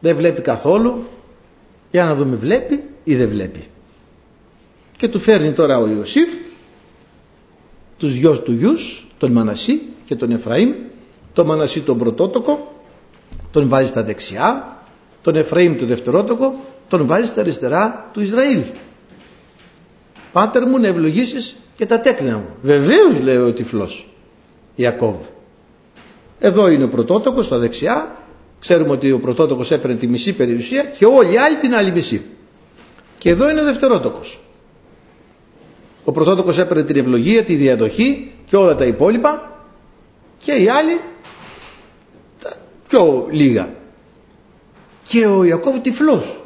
[0.02, 1.04] δεν βλέπει καθόλου.
[1.92, 3.68] Για να δούμε βλέπει ή δεν βλέπει.
[4.98, 6.30] Και του φέρνει τώρα ο Ιωσήφ
[7.98, 10.74] τους γιος του γιους τον Μανασί και τον Εφραήμ.
[11.34, 12.72] Τον Μανασί τον πρωτότοκο
[13.52, 14.78] τον βάζει στα δεξιά.
[15.22, 18.62] Τον Εφραήμ τον δευτερότοκο τον βάζει στα αριστερά του Ισραήλ.
[20.32, 24.11] Πάτερ μου να ευλογήσεις και τα τέκνα μου βεβαίως λέει ο τυφλός
[24.76, 25.16] Ιακώβ
[26.40, 28.16] εδώ είναι ο πρωτότοκος στα δεξιά
[28.60, 32.22] ξέρουμε ότι ο πρωτότοκος έπαιρνε τη μισή περιουσία και όλοι οι άλλοι την άλλη μισή
[33.18, 34.40] και εδώ είναι ο δευτερότοκος
[36.04, 39.52] ο πρωτότοκος έπαιρνε την ευλογία, τη διαδοχή και όλα τα υπόλοιπα
[40.38, 41.00] και οι άλλοι
[42.44, 42.54] τα
[42.88, 43.70] πιο λίγα.
[45.08, 46.40] Και ο Ιακώβ τυφλός.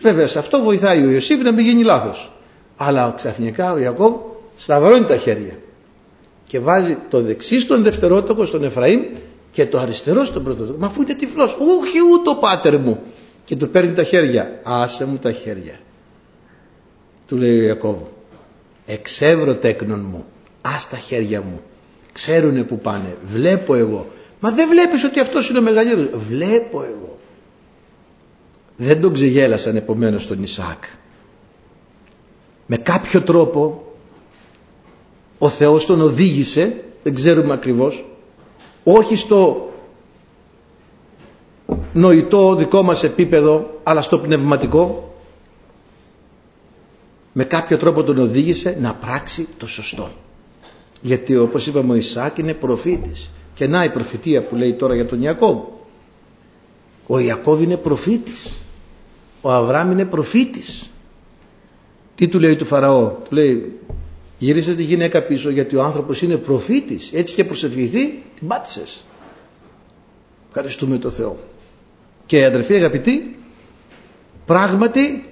[0.00, 2.32] Βέβαια σε αυτό βοηθάει ο Ιωσήφ να μην γίνει λάθος.
[2.76, 4.14] Αλλά ξαφνικά ο Ιακώβ
[4.56, 5.58] σταυρώνει τα χέρια
[6.50, 9.02] και βάζει το δεξί στον δευτερότοκο στον Εφραήμ
[9.52, 10.78] και το αριστερό στον πρωτότοκο.
[10.78, 13.00] Μα αφού είναι τυφλός, όχι ούτω πάτερ μου.
[13.44, 14.60] Και του παίρνει τα χέρια.
[14.62, 15.80] Άσε μου τα χέρια.
[17.26, 17.96] Του λέει ο Ιακώβ
[18.86, 20.24] εξεύρω τέκνον μου
[20.62, 21.60] ας τα χέρια μου
[22.12, 24.08] ξέρουνε που πάνε βλέπω εγώ
[24.40, 27.18] μα δεν βλέπεις ότι αυτός είναι ο μεγαλύτερος βλέπω εγώ
[28.76, 30.84] δεν τον ξεγέλασαν επομένως τον Ισαάκ
[32.66, 33.89] με κάποιο τρόπο
[35.42, 38.04] ο Θεός τον οδήγησε δεν ξέρουμε ακριβώς
[38.84, 39.68] όχι στο
[41.92, 45.10] νοητό δικό μας επίπεδο αλλά στο πνευματικό
[47.32, 50.10] με κάποιο τρόπο τον οδήγησε να πράξει το σωστό.
[51.00, 53.30] Γιατί όπως είπαμε ο Ισάκ είναι προφήτης.
[53.54, 55.58] Και να η προφητεία που λέει τώρα για τον Ιακώβ.
[57.06, 58.52] Ο Ιακώβ είναι προφήτης.
[59.40, 60.90] Ο Αβραάμ είναι προφήτης.
[62.14, 63.79] Τι του λέει του Φαραώ; Του λέει
[64.40, 67.10] γυρίσε τη γυναίκα πίσω γιατί ο άνθρωπος είναι προφήτης.
[67.12, 69.04] Έτσι και προσευχηθεί την πάτησες.
[70.48, 71.38] Ευχαριστούμε το Θεό.
[72.26, 73.38] Και αδερφοί αγαπητοί
[74.46, 75.24] πράγματι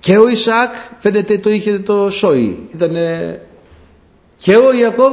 [0.00, 2.68] και ο Ισαάκ φαίνεται το είχε το σόι.
[2.74, 3.40] Ήτανε...
[4.36, 5.12] Και ο Ιακώβ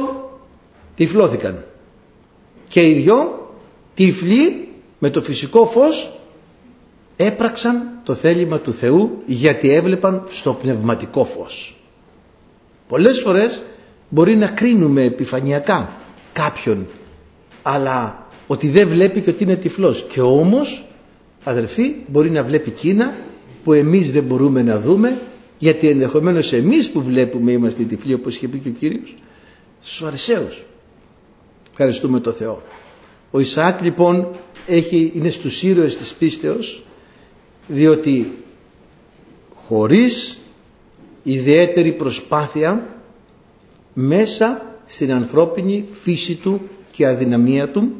[0.94, 1.64] τυφλώθηκαν.
[2.68, 3.50] Και οι δυο
[3.94, 6.17] τυφλοί με το φυσικό φως
[7.20, 11.76] έπραξαν το θέλημα του Θεού γιατί έβλεπαν στο πνευματικό φως.
[12.88, 13.62] Πολλές φορές
[14.08, 15.90] μπορεί να κρίνουμε επιφανειακά
[16.32, 16.86] κάποιον
[17.62, 20.06] αλλά ότι δεν βλέπει και ότι είναι τυφλός.
[20.08, 20.84] Και όμως
[21.44, 23.16] αδελφοί μπορεί να βλέπει κίνα
[23.64, 25.20] που εμείς δεν μπορούμε να δούμε
[25.58, 29.14] γιατί ενδεχομένως εμείς που βλέπουμε είμαστε τυφλοί όπως είχε πει και ο Κύριος
[29.80, 30.62] στους Φαρισαίους.
[31.70, 32.62] Ευχαριστούμε το Θεό.
[33.30, 34.28] Ο Ισαάκ λοιπόν
[34.66, 36.82] έχει, είναι στους ήρωες της πίστεως
[37.68, 38.38] διότι
[39.54, 40.38] χωρίς
[41.22, 42.86] ιδιαίτερη προσπάθεια
[43.94, 47.92] μέσα στην ανθρώπινη φύση του και αδυναμία του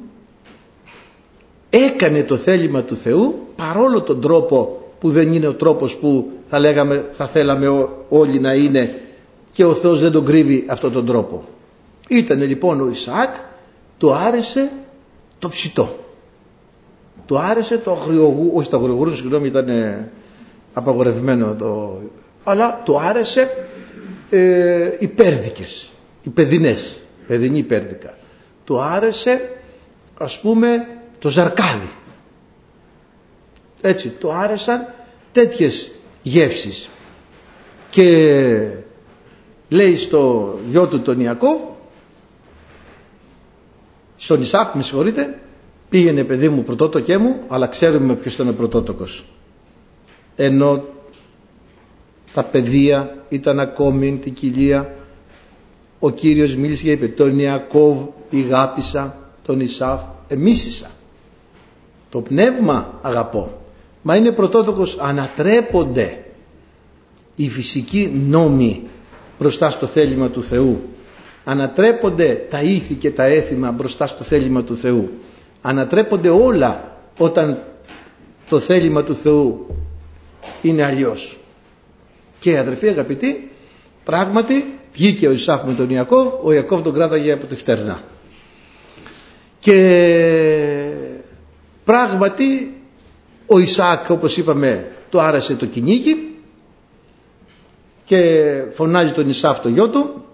[1.70, 6.59] έκανε το θέλημα του Θεού παρόλο τον τρόπο που δεν είναι ο τρόπος που θα
[6.59, 9.02] λέγαμε θα θέλαμε όλοι να είναι
[9.52, 11.44] και ο Θεός δεν τον κρύβει αυτόν τον τρόπο.
[12.09, 13.35] Ήτανε λοιπόν ο Ισαάκ,
[13.98, 14.70] του άρεσε
[15.38, 15.96] το ψητό.
[17.28, 19.68] Του άρεσε το αγριογού, όχι το αγριογούρου, συγγνώμη ήταν
[20.72, 22.00] απαγορευμένο το,
[22.44, 23.66] αλλά του άρεσε
[24.30, 28.14] ε, οι πέρδικες, οι παιδινές, παιδινή πέρδικα.
[28.64, 29.50] Του άρεσε
[30.18, 30.88] ας πούμε
[31.18, 31.90] το ζαρκάδι
[33.80, 34.86] έτσι το άρεσαν
[35.32, 35.90] τέτοιες
[36.22, 36.88] γεύσεις
[37.90, 38.70] και
[39.68, 41.60] λέει στο γιο του τον Ιακώβ
[44.16, 45.38] στον Ισάκ με συγχωρείτε
[45.88, 49.24] πήγαινε παιδί μου πρωτότοκέ μου αλλά ξέρουμε ποιος ήταν ο πρωτότοκος
[50.37, 50.85] ενώ
[52.33, 54.94] τα παιδεία ήταν ακόμη την κοιλία
[55.98, 57.98] ο Κύριος μίλησε και είπε τον Ιακώβ
[58.31, 60.90] ηγάπησα τον Ισάφ εμίσησα
[62.11, 63.59] το πνεύμα αγαπώ
[64.03, 66.24] Μα είναι πρωτότοκος ανατρέπονται
[67.37, 68.83] οι φυσικοί νόμοι
[69.38, 70.81] μπροστά στο θέλημα του Θεού.
[71.44, 75.11] Ανατρέπονται τα ήθη και τα έθιμα μπροστά στο θέλημα του Θεού.
[75.62, 77.62] Ανατρέπονται όλα όταν
[78.49, 79.66] το θέλημα του Θεού
[80.62, 81.38] είναι αλλιώς.
[82.40, 83.51] Και αδερφοί αγαπητοί,
[84.05, 88.03] πράγματι βγήκε ο Ισάφ με τον Ιακώβ, ο Ιακώβ τον κράταγε από τη φτερνά.
[89.59, 90.92] Και
[91.85, 92.79] πράγματι
[93.51, 96.35] Ο Ισάκ όπως είπαμε του άρεσε το κυνήγι
[98.05, 100.25] και φωνάζει τον Ισάφ το γιο του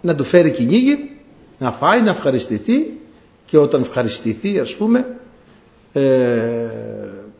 [0.00, 1.13] να του φέρει κυνήγι,
[1.58, 2.98] να φάει, να ευχαριστηθεί
[3.46, 5.18] και όταν ευχαριστηθεί ας πούμε
[5.92, 6.68] ε,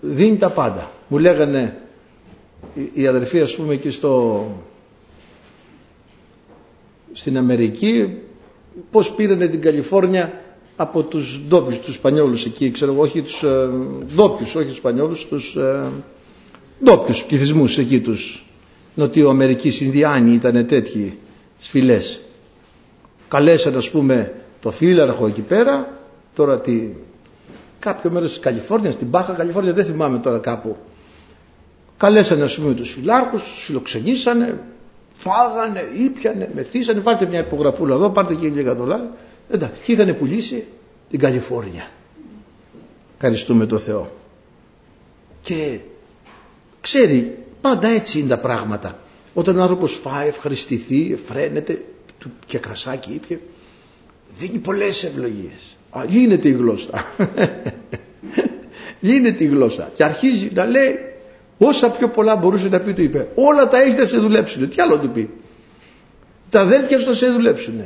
[0.01, 0.91] δίνει τα πάντα.
[1.09, 1.77] Μου λέγανε
[2.93, 4.47] οι αδερφοί ας πούμε εκεί στο,
[7.13, 8.19] στην Αμερική
[8.91, 10.41] πώς πήρανε την Καλιφόρνια
[10.77, 13.69] από τους ντόπιους, τους Σπανιόλους εκεί, ξέρω όχι τους ε,
[14.15, 15.91] ντόπιους, όχι τους Σπανιόλους, τους ε,
[16.85, 18.47] ντόπιους πληθυσμούς εκεί τους
[18.95, 21.19] Νοτιοαμερικής Ινδιάνοι ήταν τέτοιοι
[21.59, 22.21] σφυλές.
[23.35, 25.99] Καλέσαν ας πούμε το φύλαρχο εκεί πέρα,
[26.35, 26.89] τώρα τι,
[27.79, 30.77] κάποιο μέρος της Καλιφόρνιας, στην Πάχα Καλιφόρνια, δεν θυμάμαι τώρα κάπου.
[31.97, 34.61] Καλέσανε ας πούμε τους φυλάρχους, τους φιλοξενήσανε,
[35.13, 39.11] φάγανε, ήπιανε, μεθύσανε, βάλτε μια υπογραφούλα εδώ, πάρτε και λίγα δολάρια.
[39.51, 40.65] Εντάξει, και είχαν πουλήσει
[41.11, 41.89] την Καλιφόρνια.
[43.15, 44.11] Ευχαριστούμε το Θεό.
[45.43, 45.79] Και
[46.81, 48.99] ξέρει, πάντα έτσι είναι τα πράγματα.
[49.35, 51.83] Όταν ο άνθρωπος φάει, ευχαριστηθεί, φρένεται
[52.47, 53.39] και κρασάκι ήπια,
[54.39, 55.77] δίνει πολλές ευλογίες.
[55.91, 57.07] Α, λύνεται η γλώσσα.
[59.01, 59.91] λύνεται η γλώσσα.
[59.95, 60.99] Και αρχίζει να λέει
[61.59, 63.29] όσα πιο πολλά μπορούσε να πει του είπε.
[63.35, 64.69] Όλα τα έχετε να σε δουλέψουν.
[64.69, 65.31] Τι άλλο του πει.
[66.51, 67.81] Τα αδέλφια σου θα σε δουλέψουν.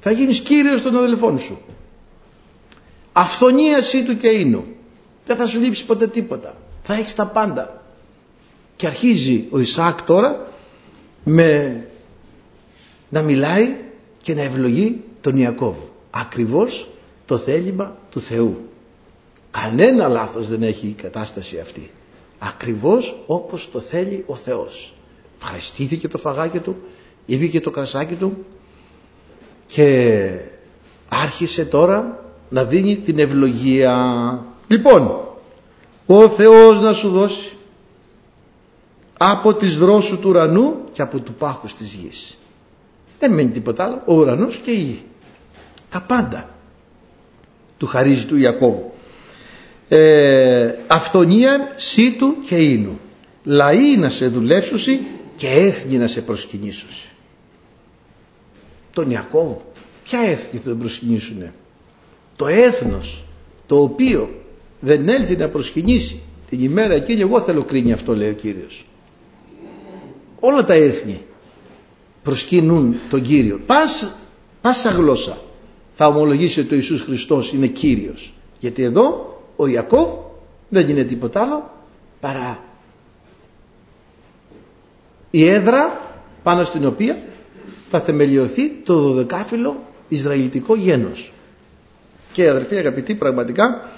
[0.00, 1.60] Θα γίνεις κύριος των αδελφών σου.
[3.12, 4.64] Αυθονίασή του και ίνου.
[5.26, 6.54] Δεν θα σου λείψει ποτέ τίποτα.
[6.82, 7.82] Θα έχεις τα πάντα.
[8.76, 10.46] Και αρχίζει ο Ισαάκ τώρα
[11.24, 11.80] με
[13.08, 13.76] να μιλάει
[14.22, 15.76] και να ευλογεί τον Ιακώβ.
[16.10, 16.88] Ακριβώς
[17.26, 18.68] το θέλημα του Θεού.
[19.50, 21.90] Κανένα λάθος δεν έχει η κατάσταση αυτή.
[22.38, 24.92] Ακριβώς όπως το θέλει ο Θεός.
[25.40, 26.76] Ευχαριστήθηκε το φαγάκι του,
[27.26, 28.44] είπε το κρασάκι του
[29.66, 30.28] και
[31.08, 34.44] άρχισε τώρα να δίνει την ευλογία.
[34.68, 35.20] Λοιπόν,
[36.06, 37.56] ο Θεός να σου δώσει
[39.18, 42.38] από τις δρόσους του ουρανού και από του πάχους της γης.
[43.18, 45.02] Δεν μένει τίποτα άλλο, ο ουρανός και η γη.
[45.90, 46.48] Τα πάντα
[47.78, 48.92] του χαρίζει του Ιακώβου.
[49.88, 52.98] Ε, αυθονίαν σύτου και ίνου.
[53.44, 55.00] Λαοί να σε δουλεύσουσι
[55.36, 57.08] και έθνη να σε προσκυνήσουσι
[58.98, 59.56] τον Ιακώβ
[60.02, 61.52] ποια έθνη θα τον προσκυνήσουνε;
[62.36, 63.24] Το έθνος
[63.66, 64.30] το οποίο
[64.80, 68.86] δεν έλθει να προσκυνήσει την ημέρα εκείνη εγώ θέλω κρίνει αυτό λέει ο Κύριος
[70.40, 71.24] όλα τα έθνη
[72.28, 74.18] προσκυνούν τον Κύριο πας,
[74.60, 75.38] πάσα γλώσσα
[75.92, 80.08] θα ομολογήσει ότι ο Ιησούς Χριστός είναι Κύριος γιατί εδώ ο Ιακώβ
[80.68, 81.70] δεν είναι τίποτα άλλο
[82.20, 82.58] παρά
[85.30, 86.00] η έδρα
[86.42, 87.18] πάνω στην οποία
[87.90, 91.32] θα θεμελιωθεί το δωδεκάφυλλο Ισραηλιτικό γένος.
[92.32, 93.88] Και αδερφοί αγαπητοί πραγματικά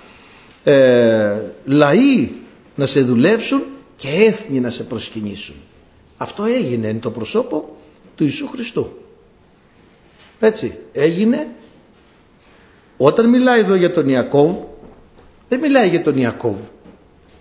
[0.65, 2.31] ε, λαοί
[2.75, 3.63] να σε δουλεύσουν
[3.97, 5.55] και έθνη να σε προσκυνήσουν.
[6.17, 7.77] Αυτό έγινε εν το προσώπο
[8.21, 8.89] του Ιησού Χριστού.
[10.41, 11.49] Έτσι έγινε
[12.97, 14.55] όταν μιλάει εδώ για τον Ιακώβ
[15.49, 16.57] δεν μιλάει για τον Ιακώβ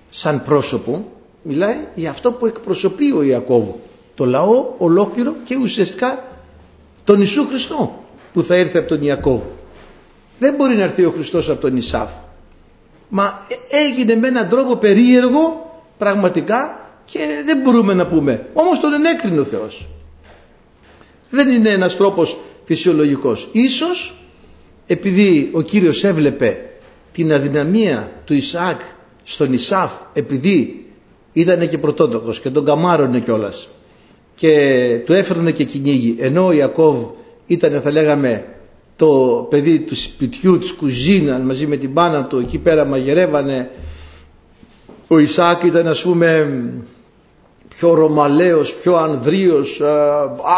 [0.09, 1.11] σαν πρόσωπο
[1.41, 3.69] μιλάει για αυτό που εκπροσωπεί ο Ιακώβ
[4.15, 6.23] το λαό ολόκληρο και ουσιαστικά
[7.03, 9.41] τον Ιησού Χριστό που θα έρθει από τον Ιακώβ.
[10.39, 12.09] Δεν μπορεί να έρθει ο Χριστός από τον Ισάβ.
[13.09, 18.45] Μα έγινε με έναν τρόπο περίεργο πραγματικά και δεν μπορούμε να πούμε.
[18.53, 19.87] Όμως τον ενέκρινε ο Θεός.
[21.29, 23.49] Δεν είναι ένας τρόπος φυσιολογικός.
[23.51, 24.23] Ίσως
[24.87, 26.69] επειδή ο Κύριος έβλεπε
[27.11, 28.81] την αδυναμία του Ισαάκ
[29.23, 30.85] στον Ισάβ επειδή
[31.33, 33.69] ήταν και πρωτότοκος και τον καμάρωνε κιόλας
[34.35, 36.97] και του έφερνε και κυνήγι ενώ ο Ιακώβ
[37.47, 38.45] ήταν θα λέγαμε
[38.95, 43.71] το παιδί του σπιτιού της κουζίνας μαζί με την πάνα του εκεί πέρα μαγειρεύανε
[45.07, 46.63] ο Ισάκ ήταν ας πούμε
[47.69, 49.81] πιο ρωμαλαίος, πιο ανδρείος,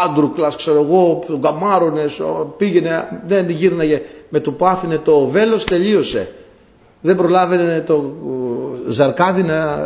[0.06, 2.22] άντρουκλας ξέρω εγώ, τον καμάρωνες,
[2.58, 4.02] πήγαινε, δεν γύρναγε.
[4.30, 6.32] Με το που άφηνε το βέλος τελείωσε.
[7.02, 8.14] Δεν προλάβαινε το
[8.88, 9.78] ζαρκάδι να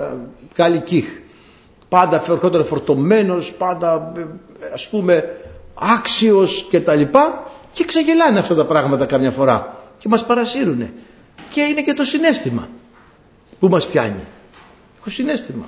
[0.56, 1.06] βγάλει κύχ
[1.90, 4.12] πάντα ερχόταν φορτωμένος, πάντα
[4.74, 5.38] ας πούμε
[5.74, 9.78] άξιος και τα λοιπά και ξεγελάνε αυτά τα πράγματα καμιά φορά.
[9.98, 10.94] Και μας παρασύρουνε.
[11.50, 12.68] Και είναι και το συνέστημα
[13.60, 14.26] που μας πιάνει.
[15.04, 15.66] Το συνέστημα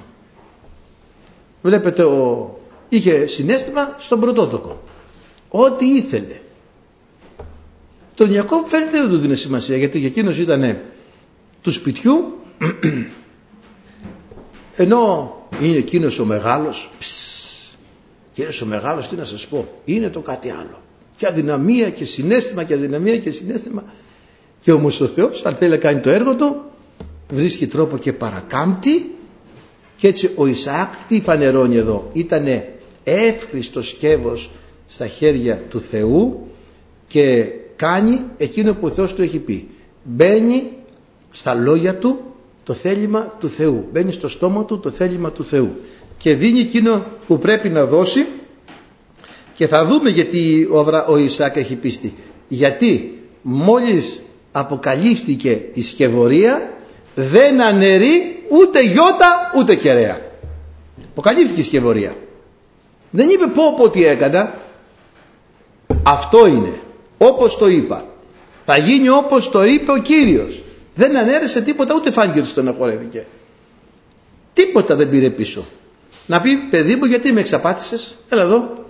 [1.61, 2.49] βλέπετε ο...
[2.89, 4.83] είχε συνέστημα στον πρωτότοκο.
[5.49, 6.39] Ό,τι ήθελε.
[8.15, 10.77] Τον Ιακώβ φαίνεται δεν του δίνει σημασία γιατί για εκείνος ήταν
[11.61, 12.33] του σπιτιού
[14.75, 16.89] ενώ είναι εκείνος ο μεγάλος
[18.31, 20.81] και ο μεγάλος τι να σας πω είναι το κάτι άλλο
[21.15, 23.83] και αδυναμία και συνέστημα και αδυναμία και συνέστημα
[24.59, 26.61] Και όμως ο Θεός αν θέλει να κάνει το έργο του
[27.33, 29.15] βρίσκει τρόπο και παρακάμπτει
[29.97, 32.09] και έτσι ο Ισαάκ τι φανερώνει εδώ.
[32.13, 34.49] Ήτανε εύχριστος σκεύος
[34.87, 36.47] στα χέρια του Θεού
[37.07, 39.67] και κάνει εκείνο που ο Θεός του έχει πει.
[40.03, 40.63] Μπαίνει
[41.31, 42.19] στα λόγια του
[42.63, 43.85] το θέλημα του Θεού.
[43.91, 45.69] Μπαίνει στο στόμα του το θέλημα του Θεού.
[46.17, 48.25] Και δίνει εκείνο που πρέπει να δώσει
[49.55, 52.13] και θα δούμε γιατί ο, ο Ισάκ έχει πίστη.
[52.47, 56.76] Γιατί μόλις αποκαλύφθηκε η σκευωρία
[57.19, 60.21] δεν αναιρεί ούτε γιώτα ούτε κεραία.
[61.11, 62.15] Αποκαλύφθηκε η σκευωρία
[63.09, 64.53] δεν είπε πω πω τι έκανα.
[66.03, 66.79] Αυτό είναι.
[67.17, 68.05] Όπως το είπα.
[68.65, 70.61] Θα γίνει όπως το είπε ο Κύριος.
[70.95, 73.25] Δεν ανέρεσε τίποτα ούτε φάνηκε ότι στεναχωρέθηκε
[74.53, 75.65] τίποτα δεν πήρε πίσω.
[76.25, 78.85] Να πει παιδί μου γιατί με εξαπάτησες; Έλα εδώ.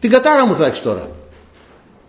[0.00, 1.10] Την κατάρα μου θα έχεις τώρα.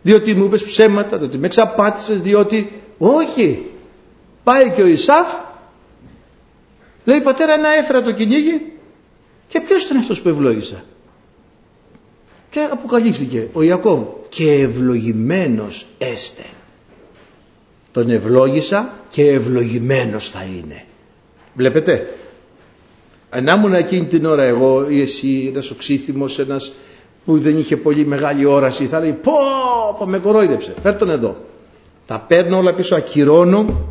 [0.02, 3.71] Διότι μου είπες ψέματα διότι με εξαπάτησες διότι όχι
[4.44, 5.34] πάει και ο Ισάφ
[7.06, 8.72] λέει πατέρα να έφερα το κυνήγι
[9.48, 10.84] και ποιος ήταν αυτός που ευλόγησα
[12.52, 14.04] και αποκαλύφθηκε ο Ιακώβ.
[14.30, 16.44] Και ευλογημένος έστε
[17.92, 20.84] τον ευλόγησα και ευλογημένος θα είναι.
[21.54, 22.18] Βλέπετε;
[23.30, 26.74] Αν ήμουν εκείνη την ώρα εγώ ή εσύ ένας οξύθυμος ένας
[27.26, 29.32] που δεν είχε πολύ μεγάλη όραση θα λέει πω,
[30.00, 31.38] πω με κορόιδεψε φέρ τον εδώ
[32.08, 33.86] τα παίρνω όλα πίσω ακυρώνω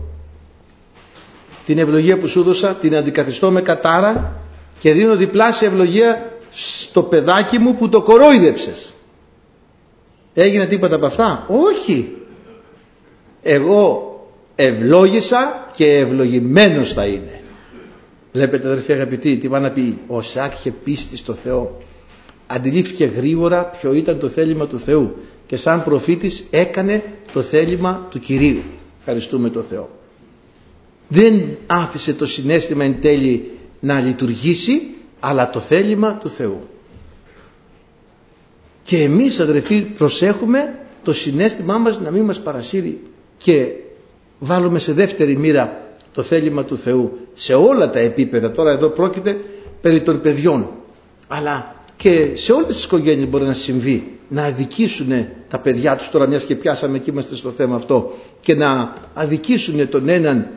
[1.71, 4.33] την ευλογία που σου δώσα την αντικαθιστώ με κατάρα
[4.79, 8.95] και δίνω διπλάσια ευλογία στο παιδάκι μου που το κορόιδεψες.
[10.35, 12.17] Έγινε τίποτα από αυτά; Όχι.
[13.43, 14.15] Εγώ
[14.55, 17.41] ευλόγησα και ευλογημένος θα είναι
[18.33, 21.79] βλέπετε αδερφοί αγαπητοί τι πάει να πει ο Σάκ είχε πίστη στο Θεό.
[22.47, 27.03] Αντιλήφθηκε γρήγορα ποιο ήταν το θέλημα του Θεού και σαν προφήτης έκανε
[27.33, 28.63] το θέλημα του Κυρίου.
[28.99, 30.00] Ευχαριστούμε το Θεό
[31.13, 34.81] δεν άφησε το συνέστημα εν τέλει να λειτουργήσει
[35.21, 36.61] αλλά το θέλημα του Θεού.
[38.83, 43.01] Και εμείς αδερφοί προσέχουμε το συνέστημά μας να μην μας παρασύρει
[43.39, 43.67] και
[44.39, 48.51] βάλουμε σε δεύτερη μοίρα το θέλημα του Θεού σε όλα τα επίπεδα.
[48.51, 49.41] Τώρα εδώ πρόκειται
[49.81, 50.71] περί των παιδιών.
[51.29, 56.09] Αλλά και σε όλες τις οικογένειες μπορεί να συμβεί να αδικήσουν τα παιδιά τους.
[56.11, 60.51] Τώρα μιας και πιάσαμε και είμαστε στο θέμα αυτό και να αδικήσουν τον έναν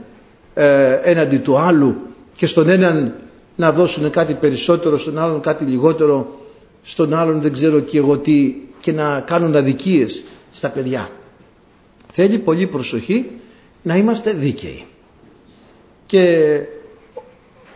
[0.54, 1.96] ε, έναντι του άλλου
[2.36, 3.14] και στον έναν
[3.56, 6.40] να δώσουν κάτι περισσότερο στον άλλον κάτι λιγότερο
[6.82, 11.10] στον άλλον δεν ξέρω και εγώ τι και να κάνουν αδικίες στα παιδιά.
[12.12, 13.30] Θέλει πολύ προσοχή
[13.82, 14.86] να είμαστε δίκαιοι
[16.06, 16.58] και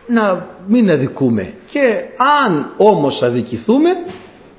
[0.06, 1.54] να μην αδικούμε.
[1.68, 2.04] Και
[2.46, 3.90] αν όμως αδικηθούμε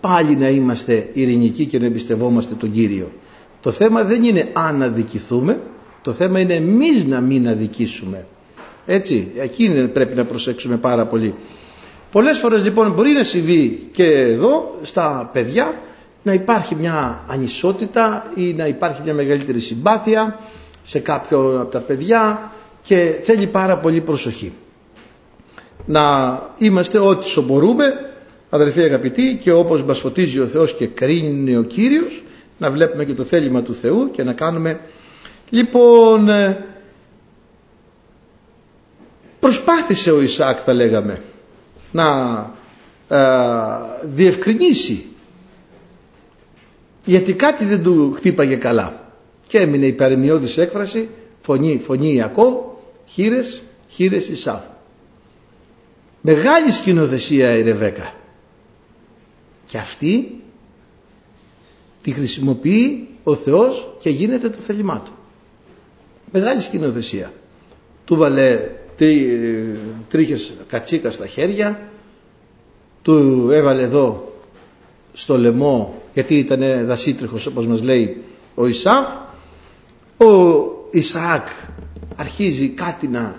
[0.01, 3.12] πάλι να είμαστε ειρηνικοί και να εμπιστευόμαστε τον Κύριο.
[3.62, 5.62] Το θέμα δεν είναι αν αδικηθούμε
[6.10, 8.26] το θέμα είναι εμείς να μην αδικήσουμε.
[8.86, 11.34] Έτσι εκεί πρέπει να προσέξουμε πάρα πολύ.
[12.12, 15.74] Πολλές φορές λοιπόν μπορεί να συμβεί και εδώ στα παιδιά
[16.24, 20.39] να υπάρχει μια ανισότητα ή να υπάρχει μια μεγαλύτερη συμπάθεια
[20.84, 24.54] σε κάποιο από τα παιδιά και θέλει πάρα πολύ προσοχή.
[25.86, 26.02] Να
[26.58, 27.86] είμαστε ό,τι μπορούμε
[28.50, 32.24] αδελφοί αγαπητοί και όπως μας φωτίζει ο Θεός και κρίνει ο Κύριος
[32.58, 34.80] να βλέπουμε και το θέλημα του Θεού και να κάνουμε
[35.49, 36.65] λοιπόν ε,
[39.39, 41.21] προσπάθησε ο Ισάκ θα λέγαμε
[41.91, 42.05] να
[43.09, 43.17] ε,
[44.03, 45.05] διευκρινίσει
[47.05, 49.13] γιατί κάτι δεν του χτύπαγε καλά.
[49.47, 51.09] Και έμεινε η παρεμιώδης έκφραση
[51.41, 52.53] φωνή, φωνή Ιακώβ
[53.05, 54.59] χείρες, χείρες Ισάβ
[56.21, 58.13] μεγάλη σκηνοθεσία η Ρεβέκα
[59.65, 60.41] και αυτή
[62.01, 65.12] τη χρησιμοποιεί ο Θεός και γίνεται το θέλημά του
[66.31, 67.33] μεγάλη σκηνοθεσία.
[68.05, 69.39] Του βάλε τρί,
[70.09, 71.79] τρίχες κατσίκας στα χέρια
[73.01, 74.33] του έβαλε εδώ
[75.13, 78.23] στο λαιμό γιατί ήταν δασίτριχος όπως μας λέει
[78.55, 79.05] ο Ισάβ
[80.17, 80.61] ο
[80.91, 81.47] Ισαάκ
[82.15, 83.36] αρχίζει κάτι να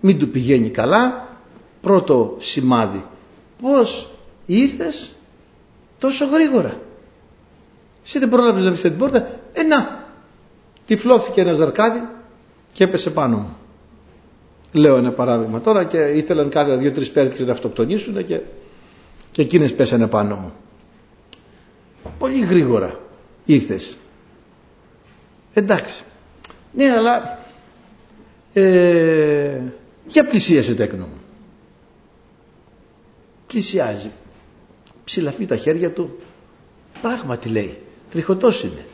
[0.00, 1.28] μην του πηγαίνει καλά.
[1.80, 3.04] Πρώτο σημάδι
[3.62, 4.10] πως
[4.46, 5.14] ήρθες
[5.98, 6.80] τόσο γρήγορα.
[8.04, 9.40] Εσύ δεν πρόλαβες να βρεις την πόρτα.
[9.52, 9.97] Ε να
[10.88, 12.02] τυφλώθηκε ένα ζαρκάδι
[12.72, 13.56] και έπεσε πάνω μου.
[14.72, 18.40] Λέω ένα παράδειγμα τώρα και ήθελαν κάθε δύο-τρεις πέρτες να αυτοκτονήσουν και,
[19.30, 20.52] και εκείνες πέσανε πάνω μου.
[22.18, 23.00] Πολύ γρήγορα
[23.44, 23.96] ήρθες.
[25.54, 26.02] Εντάξει.
[26.72, 27.38] Ναι αλλά
[28.52, 29.60] ε,
[30.06, 31.20] για πλησίασε τέκνο μου.
[33.46, 34.10] Πλησιάζει.
[35.04, 36.18] Ψηλαφεί τα χέρια του.
[37.02, 37.78] Πράγματι λέει
[38.10, 38.86] τριχωτός είναι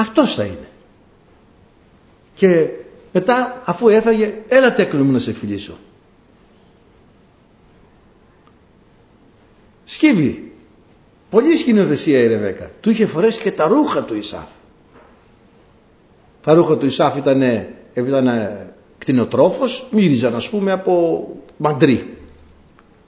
[0.00, 0.68] Αυτός θα είναι.
[2.34, 2.68] Και
[3.12, 5.78] μετά αφού έφαγε, έλα τέκνο μου να σε φιλήσω.
[9.84, 10.52] Σκύβει.
[11.30, 12.70] Πολύ σκηνοθεσία η Ρεβέκα.
[12.80, 14.46] Του είχε φορέσει και τα ρούχα του Ισάφ.
[16.42, 17.42] Τα ρούχα του Ισάφ ήταν,
[17.94, 18.28] ήταν
[18.98, 21.26] κτηνοτρόφος, μύριζαν ας πούμε από
[21.56, 22.16] μαντρί.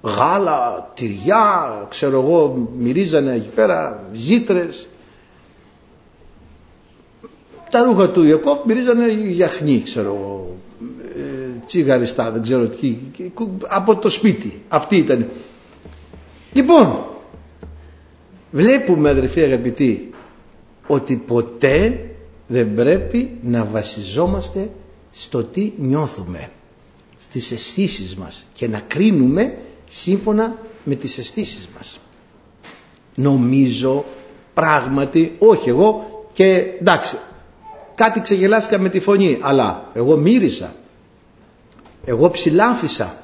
[0.02, 4.88] Γάλα, τυριά, ξέρω εγώ, μυρίζανε εκεί πέρα, ζήτρες.
[7.72, 10.56] Τα ρούχα του Ιακώβ μυρίζανε γιαχνί, ξέρω εγώ,
[11.16, 12.96] ε, τσιγαριστά, δεν ξέρω τι,
[13.68, 14.62] από το σπίτι.
[14.68, 15.28] Αυτή ήταν.
[16.52, 17.04] Λοιπόν,
[18.50, 20.10] βλέπουμε αδερφοί αγαπητοί,
[20.86, 22.06] ότι ποτέ
[22.46, 24.70] δεν πρέπει να βασιζόμαστε
[25.10, 26.50] στο τι νιώθουμε,
[27.18, 32.00] στις αισθήσεις μας και να κρίνουμε σύμφωνα με τις αισθήσεις μας.
[33.14, 34.04] Νομίζω
[34.54, 37.16] πράγματι, όχι εγώ και εντάξει,
[37.94, 40.74] κάτι ξεγελάστηκα με τη φωνή, αλλά εγώ μύρισα,
[42.04, 43.22] εγώ ψηλάφισα,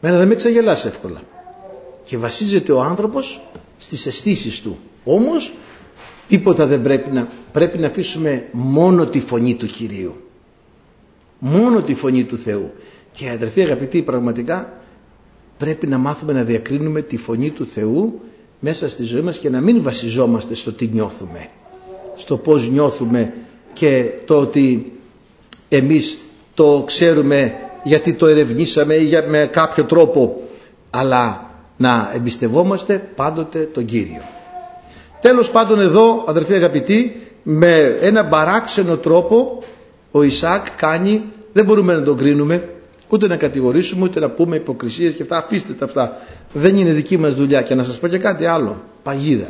[0.00, 1.20] μένα δεν με ξεγελάσει εύκολα.
[2.04, 3.40] Και βασίζεται ο άνθρωπος
[3.76, 4.78] στις αισθήσεις του.
[5.04, 5.52] Όμως
[6.28, 10.14] τίποτα δεν πρέπει να, πρέπει να αφήσουμε μόνο τη φωνή του Κυρίου.
[11.38, 12.72] Μόνο τη φωνή του Θεού.
[13.12, 14.72] Και αδερφοί αγαπητοί πραγματικά
[15.58, 18.20] πρέπει να μάθουμε να διακρίνουμε τη φωνή του Θεού
[18.60, 21.48] μέσα στη ζωή μας και να μην βασιζόμαστε στο τι νιώθουμε.
[22.16, 23.32] Στο πώς νιώθουμε
[23.72, 24.92] και το ότι
[25.68, 26.18] εμείς
[26.54, 27.54] το ξέρουμε
[27.84, 30.42] γιατί το ερευνήσαμε ή με κάποιο τρόπο
[30.90, 34.20] αλλά να εμπιστευόμαστε πάντοτε τον Κύριο.
[35.20, 39.62] Τέλος πάντων εδώ αδερφοί αγαπητοί με ένα παράξενο τρόπο
[40.10, 42.68] ο Ισάκ κάνει, δεν μπορούμε να τον κρίνουμε
[43.08, 45.36] ούτε να κατηγορήσουμε ούτε να πούμε υποκρισίες και αυτά.
[45.36, 46.16] Αφήστε τα αυτά.
[46.52, 47.62] Δεν είναι δική μας δουλειά.
[47.62, 48.82] Και να σας πω και κάτι άλλο.
[49.02, 49.48] Παγίδα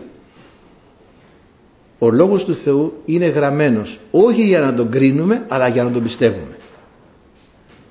[1.98, 6.02] ο λόγος του Θεού είναι γραμμένος όχι για να τον κρίνουμε αλλά για να τον
[6.02, 6.56] πιστεύουμε.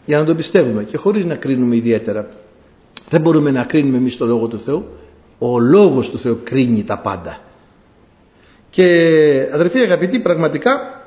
[0.06, 0.84] Για να τον πιστεύουμε.
[0.84, 2.28] Και χωρίς να κρίνουμε ιδιαίτερα
[3.10, 4.86] δεν μπορούμε να κρίνουμε εμείς το Λόγο του Θεού.
[5.38, 7.40] Ο Λόγος του Θεού κρίνει τα πάντα.
[8.70, 8.86] Και
[9.54, 11.04] αδερφοί αγαπητοί πραγματικά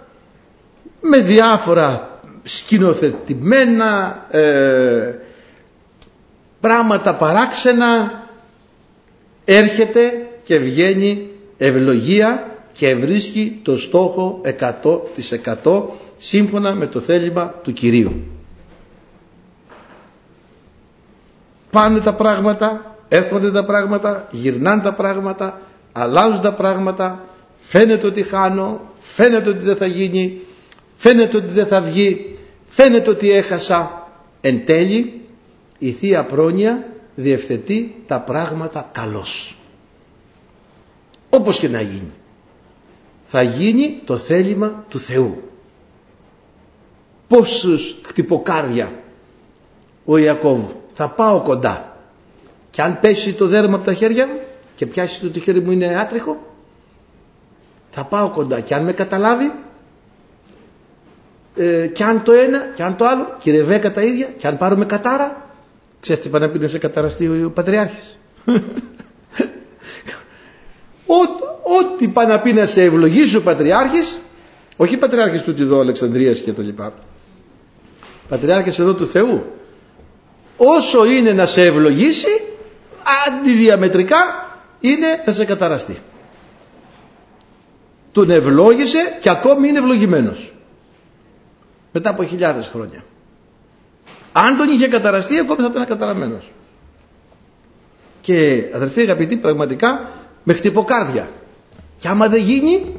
[1.00, 5.14] με διάφορα σκηνοθετημένα ε,
[6.60, 8.22] πράγματα παράξενα
[9.44, 12.47] έρχεται και βγαίνει ευλογία
[12.78, 14.40] και βρίσκει το στόχο
[15.64, 15.82] 100%
[16.16, 18.22] σύμφωνα με το θέλημα του Κυρίου.
[21.70, 25.60] Πάνε τα πράγματα, έρχονται τα πράγματα, γυρνάνε τα πράγματα,
[25.92, 27.24] αλλάζουν τα πράγματα,
[27.58, 30.40] φαίνεται ότι χάνω, φαίνεται ότι δεν θα γίνει,
[30.96, 34.08] φαίνεται ότι δεν θα βγει, φαίνεται ότι έχασα.
[34.40, 35.20] Εν τέλει
[35.78, 39.56] η Θεία Πρόνοια διευθετεί τα πράγματα καλώς.
[41.30, 42.12] Όπως και να γίνει.
[43.30, 45.42] Θα γίνει το θέλημα του Θεού.
[47.28, 48.92] Πόσους χτυποκάρδια
[50.04, 51.96] ο Ιακώβ θα πάω κοντά
[52.70, 54.40] και αν πέσει το δέρμα από τα χέρια μου
[54.76, 56.46] και πιάσει το, το χέρι μου είναι άτριχο
[57.90, 59.52] θα πάω κοντά και αν με καταλάβει
[61.56, 64.56] ε, και αν το ένα και αν το άλλο και ρεβέκα τα ίδια και αν
[64.56, 65.50] πάρουμε κατάρα
[66.00, 68.18] ξέρετε τι πάνε να σε καταραστεί ο Πατριάρχης;
[71.78, 74.18] ό,τι πάνε να πει να σε ευλογήσει ο Πατριάρχης
[74.76, 76.92] όχι Πατριάρχης του Τιδό Αλεξανδρίας και το λοιπά.
[78.28, 79.44] Πατριάρχης εδώ του Θεού.
[80.56, 82.42] Όσο είναι να σε ευλογήσει
[83.26, 84.16] αντιδιαμετρικά
[84.80, 85.98] είναι να σε καταραστεί.
[88.12, 90.52] Τον ευλόγησε και ακόμη είναι ευλογημένος.
[91.92, 93.04] Μετά από χιλιάδες χρόνια.
[94.32, 96.50] Αν τον είχε καταραστεί ακόμη θα ήταν καταραμένος
[98.20, 100.10] και αδερφοί αγαπητοί πραγματικά
[100.44, 101.28] με χτυποκάρδια
[101.98, 102.96] και άμα δεν γίνει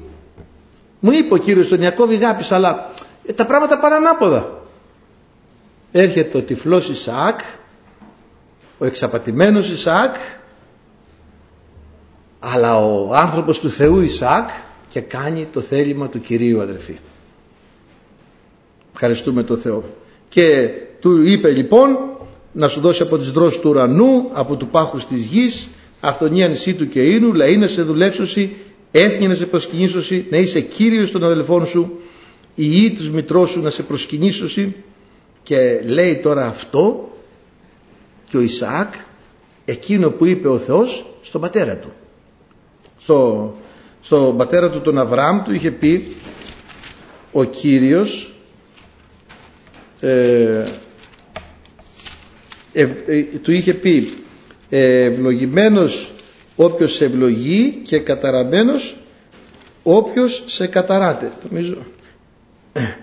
[0.99, 2.91] μου είπε ο κύριος τον Ιακώβη Γάπης αλλά
[3.25, 4.61] ε, τα πράγματα πάνε ανάποδα
[5.91, 7.39] έρχεται ο τυφλός Ισαάκ
[8.77, 10.15] ο εξαπατημένος Ισαάκ
[12.39, 14.49] αλλά ο άνθρωπος του Θεού Ισαάκ
[14.89, 16.97] και κάνει το θέλημα του Κυρίου αδερφοί.
[18.93, 19.83] Ευχαριστούμε τον Θεό.
[20.29, 20.69] Και
[20.99, 21.97] του είπε λοιπόν
[22.51, 25.69] να σου δώσει από τις δρόσες του ουρανού, από του πάχους της γης,
[26.01, 28.55] αυθονία νησί του και ίνου, λαή να σε δουλεύσωση,
[28.91, 31.99] έθνη να σε προσκυνήσωση, να είσαι κύριος των αδελφών σου,
[32.55, 34.75] η γη τους μητρός σου να σε προσκυνήσωση
[35.43, 37.11] και λέει τώρα αυτό
[38.27, 38.93] και ο Ισαάκ
[39.65, 41.91] εκείνο που είπε ο Θεός στον πατέρα του.
[42.97, 43.53] Στο
[44.01, 46.15] στον πατέρα του τον Αβραάμ του είχε πει
[47.31, 48.33] ο Κύριος
[49.99, 50.63] ε,
[52.73, 52.85] ε,
[53.41, 54.13] του είχε πει
[54.69, 56.11] ευλογημένος
[56.61, 58.95] όποιος ευλογεί και καταραμένος
[59.83, 61.31] όποιος σε καταράτε.
[61.49, 61.77] Νομίζω.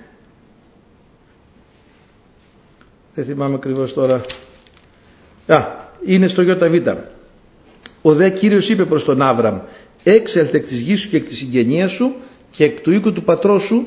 [3.15, 4.21] Δεν θυμάμαι ακριβώς τώρα.
[5.47, 5.65] Α,
[6.07, 6.89] είναι στο ΙΒ.
[8.03, 9.59] Ο δε Κύριος είπε προς τον Άβραμ
[10.03, 12.15] έξελθε εκ της γης σου και εκ της συγγενείας σου
[12.51, 13.87] και εκ του οίκου του πατρός σου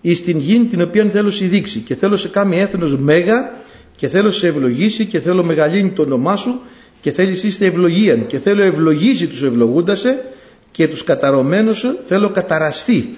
[0.00, 3.52] εις την γη την οποία θέλω σε δείξει και θέλω σε κάνει έθνος μέγα
[3.96, 6.60] και θέλω σε ευλογήσει και θέλω μεγαλύνει το όνομά σου
[7.00, 8.26] και θέλεις είστε ευλογίαν.
[8.26, 10.24] Και θέλω ευλογήσει τους ευλογούντασε
[10.70, 13.16] και τους καταρωμένους θέλω καταραστεί.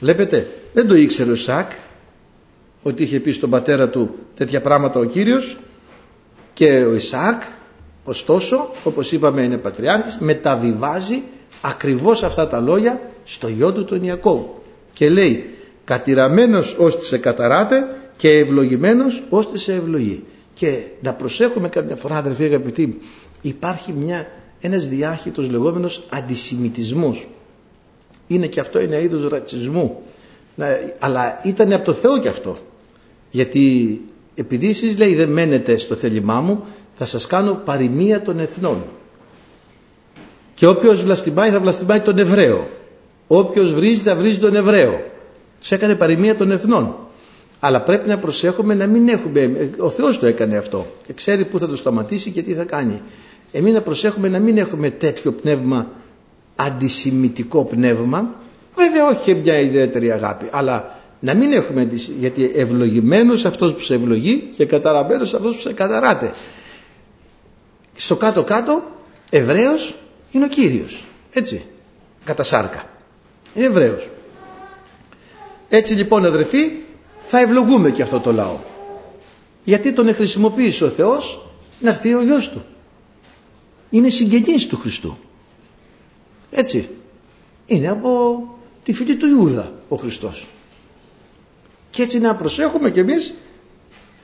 [0.00, 1.70] Βλέπετε, δεν το ήξερε ο Σάκ
[2.82, 5.58] ότι είχε πει στον πατέρα του τέτοια πράγματα ο Κύριος.
[6.52, 7.42] Και ο Ισάκ
[8.04, 11.22] ωστόσο όπως είπαμε είναι πατριάρχης μεταβιβάζει
[11.60, 14.40] ακριβώς αυτά τα λόγια στο γιο του τον Ιακώβ.
[14.92, 15.50] Και λέει
[15.84, 20.24] κατηραμένος ώστε σε καταράτε και ευλογημένος ώστε σε ευλογεί
[20.58, 22.98] και να προσέχουμε κάποια φορά αδερφοί αγαπητοί
[23.42, 24.26] υπάρχει μια,
[24.60, 27.26] ένας διάχυτος λεγόμενος αντισημιτισμός.
[28.26, 30.02] Είναι και αυτό ένα είδος ρατσισμού.
[30.98, 32.56] Αλλά ήταν από το Θεό και αυτό.
[33.30, 34.00] Γιατί
[34.34, 38.84] επειδή εσείς λέει δεν μένετε στο θέλημά μου θα σας κάνω παροιμία των εθνών.
[40.54, 42.66] Και όποιος βλαστημάει θα βλαστημάει τον Εβραίο.
[43.26, 45.04] Όποιος βρίζει θα βρίζει τον Εβραίο.
[45.60, 47.05] Σε έκανε παροιμία των εθνών
[47.60, 51.58] αλλά πρέπει να προσέχουμε να μην έχουμε ο Θεός το έκανε αυτό και ξέρει που
[51.58, 53.02] θα το σταματήσει και τι θα κάνει.
[53.52, 55.86] Εμείς να προσέχουμε να μην έχουμε τέτοιο πνεύμα
[56.56, 58.34] αντισημιτικό πνεύμα
[58.76, 61.88] βέβαια όχι και μια ιδιαίτερη αγάπη αλλά να μην έχουμε
[62.18, 66.32] γιατί ευλογημένος αυτός που σε ευλογεί και καταραμένος αυτός που σε καταράτε.
[67.96, 68.82] Στο κάτω κάτω
[69.30, 69.94] Εβραίος
[70.30, 71.64] είναι ο Κύριος έτσι
[72.24, 72.84] κατά σάρκα.
[73.54, 74.08] Είναι Εβραίος.
[75.68, 76.70] Έτσι λοιπόν αδερφοί
[77.22, 78.58] θα ευλογούμε και αυτό το λαό.
[79.64, 81.46] Γιατί τον χρησιμοποίησε ο Θεός
[81.80, 82.64] να έρθει ο γιος του.
[83.90, 85.16] Είναι συγγενής του Χριστού.
[86.50, 86.88] Έτσι.
[87.66, 88.42] Είναι από
[88.82, 90.46] τη φυλή του Ιούδα ο Χριστός.
[91.90, 93.34] Και έτσι να προσέχουμε κι εμείς.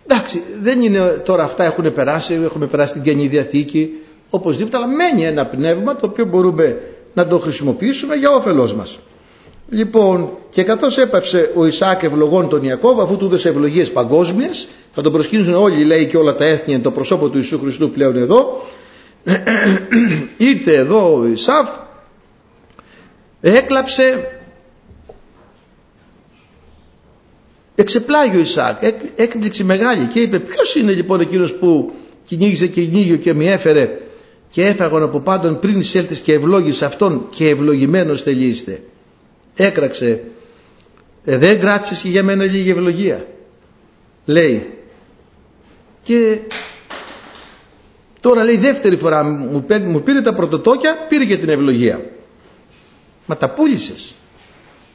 [0.05, 3.91] Εντάξει δεν είναι τώρα αυτά έχουν περάσει έχουμε περάσει την Καινή Διαθήκη.
[4.31, 6.81] Οπωσδήποτε αλλά μένει ένα πνεύμα το οποίο μπορούμε
[7.15, 8.99] να το χρησιμοποιήσουμε για όφελός μας
[9.73, 15.03] λοιπόν και καθώς έπαψε ο Ισάκ ευλογών τον Ιακώβ αφού του έδωσε ευλογίες παγκόσμιες θα
[15.03, 18.63] τον προσκύνουν όλοι λέει και όλα τα έθνη το προσώπο του Ιησού Χριστού πλέον εδώ
[20.37, 21.71] ήρθε εδώ ο Ισάφ
[23.41, 24.39] έκλαψε
[27.75, 28.83] εξεπλάγει ο Ισάκ,
[29.17, 31.93] έκπληξη μεγάλη και είπε ποιος είναι λοιπόν εκείνος που
[32.25, 33.99] κυνήγησε και κυνήγιο και με έφερε
[34.51, 38.83] και έφαγον από πάντων πριν εισέλθεις και ευλόγησε αυτόν και ευλογημένος θελείστε.
[39.55, 40.25] Έκραξε,
[41.25, 43.27] ε, δεν κράτησες και για μένα λίγη ευλογία.
[44.25, 44.71] Λέει
[46.03, 46.39] και
[48.21, 52.11] τώρα λέει δεύτερη φορά μου, μου πήρε τα πρωτοτόκια, πήρε και την ευλογία.
[53.27, 54.15] Μα τα πούλησες.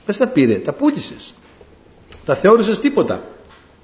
[0.05, 1.34] Πες τα πήρε, τα πούλησες
[2.28, 3.24] τα θεώρησες τίποτα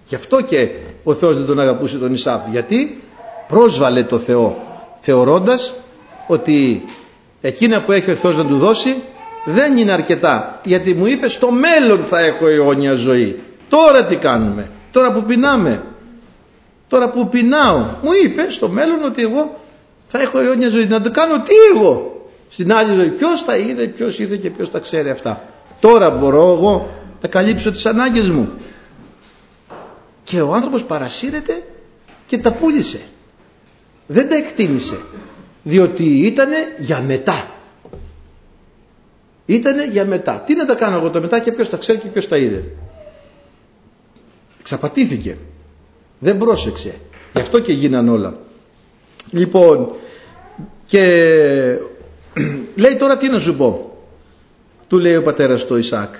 [0.08, 0.70] γι' αυτό και
[1.04, 3.02] ο Θεός δεν τον αγαπούσε τον Ισάβ γιατί
[3.48, 4.58] πρόσβαλε το Θεό
[5.00, 5.74] θεωρώντας
[6.28, 6.84] ότι
[7.42, 8.96] εκείνα που έχει ο Θεός να του δώσει
[9.46, 13.40] δεν είναι αρκετά γιατί μου είπες στο μέλλον θα έχω αιώνια ζωή
[13.70, 15.84] τώρα τι κάνουμε τώρα που πεινάμε
[16.88, 19.62] τώρα που πεινάω μου είπες στο μέλλον ότι εγώ
[20.16, 20.86] θα έχω αιώνια ζωή.
[20.86, 23.10] Να το κάνω τι εγώ στην άλλη ζωή.
[23.10, 25.44] Ποιος τα είδε ποιος ήρθε και ποιος τα ξέρει αυτά.
[25.80, 26.90] Τώρα μπορώ εγώ
[27.22, 28.52] να καλύψω τις ανάγκες μου.
[30.24, 31.64] Και ο άνθρωπος παρασύρεται
[32.28, 33.00] και τα πούλησε.
[34.08, 34.98] Δεν τα εκτίμησε
[35.64, 37.52] διότι ήτανε για μετά
[39.46, 40.44] ήτανε για μετά.
[40.46, 42.64] Τι να τα κάνω εγώ τα μετά και ποιος τα ξέρει και ποιος τα είδε.
[44.64, 45.38] Ξαπατήθηκε.
[46.20, 46.96] Δεν πρόσεξε.
[47.34, 48.38] Γι' αυτό και γίναν όλα.
[49.32, 49.90] Λοιπόν
[50.86, 51.02] και
[52.84, 53.98] λέει τώρα τι να σου πω.
[54.88, 56.16] Του λέει ο πατέρας του Ισάκ.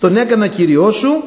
[0.00, 1.22] Τον έκανα κυριό σου,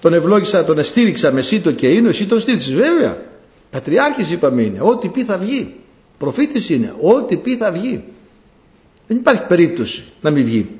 [0.00, 2.74] τον ευλόγησα, τον εστήριξα με σύτο και είναι, εσύ τον στήριξες.
[2.74, 3.22] Βέβαια.
[3.70, 5.74] Πατριάρχης είπαμε είναι, ό,τι πει θα βγει.
[6.18, 8.04] Προφήτης είναι, ό,τι πει θα βγει.
[9.06, 10.70] Δεν υπάρχει περίπτωση να μην βγει.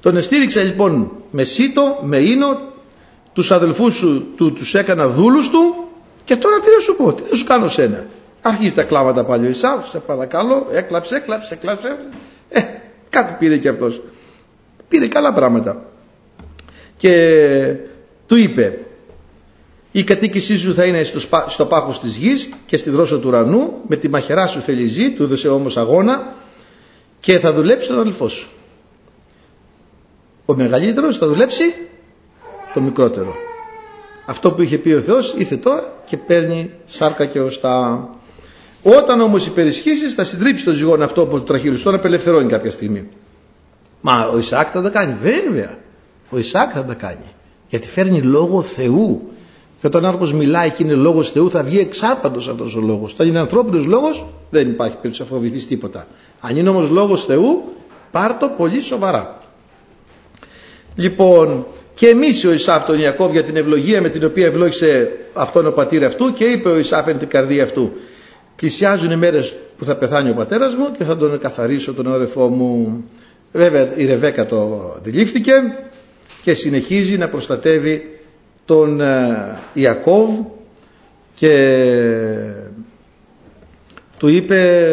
[0.00, 2.60] Τον εστήριξα λοιπόν με σύτο, με ίνο,
[3.32, 5.74] τους αδελφούς σου του, τους έκανα δούλους του
[6.24, 8.06] και τώρα τι να σου πω, τι να σου κάνω σένα.
[8.42, 11.96] Αρχίζει τα κλάματα πάλι ο Ισάβ, σε παρακαλώ, έκλαψε, έκλαψε, έκλαψε.
[12.48, 12.60] Ε,
[13.10, 14.02] κάτι πήρε και αυτός.
[14.88, 15.84] Πήρε καλά πράγματα
[16.96, 17.12] και
[18.26, 18.78] του είπε
[19.92, 23.72] η κατοίκησή σου θα είναι στο, στο πάχος της γης και στη δρόσο του ουρανού
[23.86, 26.34] με τη μαχαιρά σου θελιζή του έδωσε όμως αγώνα
[27.20, 28.48] και θα δουλέψει τον αδελφό σου
[30.44, 31.74] ο μεγαλύτερος θα δουλέψει
[32.74, 33.34] το μικρότερο
[34.26, 38.08] αυτό που είχε πει ο Θεός ήρθε τώρα και παίρνει σάρκα και οστά
[38.82, 43.08] όταν όμως υπερισχύσεις θα συντρίψεις το ζυγόν αυτό από το τραχύλου να απελευθερώνει κάποια στιγμή
[44.00, 45.16] Μα ο Ισαάκ θα τα κάνει.
[45.22, 45.78] Βέβαια.
[46.30, 47.34] Ο Ισαάκ θα τα κάνει.
[47.68, 49.32] Γιατί φέρνει λόγο Θεού.
[49.80, 53.12] Και όταν ο άνθρωπος μιλάει και είναι λόγος Θεού, θα βγει εξάρπαντος αυτός ο λόγος.
[53.12, 56.06] Όταν είναι ανθρώπινος λόγος, δεν υπάρχει περίπτωση να φοβηθείς τίποτα.
[56.40, 57.64] Αν είναι όμως λόγος Θεού,
[58.10, 59.40] πάρ το πολύ σοβαρά.
[60.96, 65.66] Λοιπόν, και εμείς ο Ισάφ τον Ιακώβ για την ευλογία με την οποία ευλόγησε αυτόν
[65.66, 67.90] ο πατήρ αυτού και είπε ο Ισάφ εν την καρδία αυτού.
[68.56, 72.48] Πλησιάζουν οι μέρες που θα πεθάνει ο πατέρας μου και θα τον καθαρίσω τον αδερφό
[72.48, 73.04] μου.
[73.52, 75.52] Βέβαια η Ρεβέκα το αντιλήφθηκε
[76.42, 78.15] και συνεχίζει να προστατεύει
[78.66, 80.30] τον ε, Ιακώβ
[81.34, 81.52] και
[84.18, 84.92] του είπε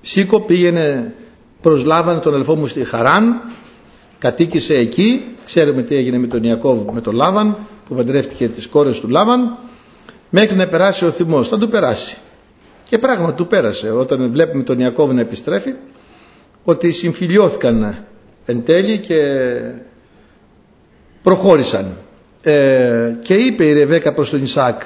[0.00, 1.14] σήκω πήγαινε
[1.60, 3.40] προσλάβανε τον αδελφό μου στη Χαράν
[4.18, 7.56] κατοίκησε εκεί ξέρουμε τι έγινε με τον Ιακώβ με τον Λάβαν
[7.88, 9.58] που παντρεύτηκε τις κόρες του Λάβαν
[10.30, 11.48] μέχρι να περάσει ο θυμός.
[11.48, 12.16] Θα του περάσει.
[12.84, 15.74] Και πράγμα του πέρασε όταν βλέπουμε τον Ιακώβ να επιστρέφει
[16.64, 18.04] ότι συμφιλιώθηκαν
[18.46, 19.16] εν τέλει και
[21.22, 21.96] προχώρησαν
[22.42, 24.82] ε, και είπε η Ρεβέκα προς τον Ισάκ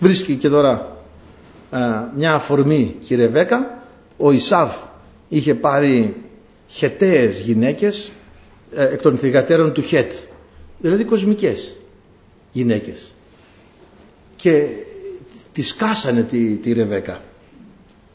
[0.00, 0.96] βρίσκει και τώρα
[1.72, 1.78] ε,
[2.16, 3.82] μια αφορμή και η Ρεβέκα.
[4.16, 4.72] Ο Ισάβ
[5.28, 6.16] είχε πάρει
[6.68, 8.12] χεταίες γυναίκες
[8.74, 10.12] ε, εκ των θυγατέρων του Χέτ
[10.78, 11.76] δηλαδή κοσμικές
[12.52, 13.12] γυναίκες.
[14.36, 14.66] Και
[15.52, 17.20] τις κάσανε τη, τη Ρεβέκα.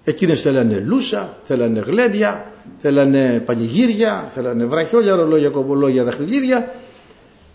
[0.03, 6.71] Εκείνες θέλανε λούσα θέλανε γλέντια θέλανε πανηγύρια θέλανε βραχιόλια ρολόγια κομπολόγια δαχτυλίδια.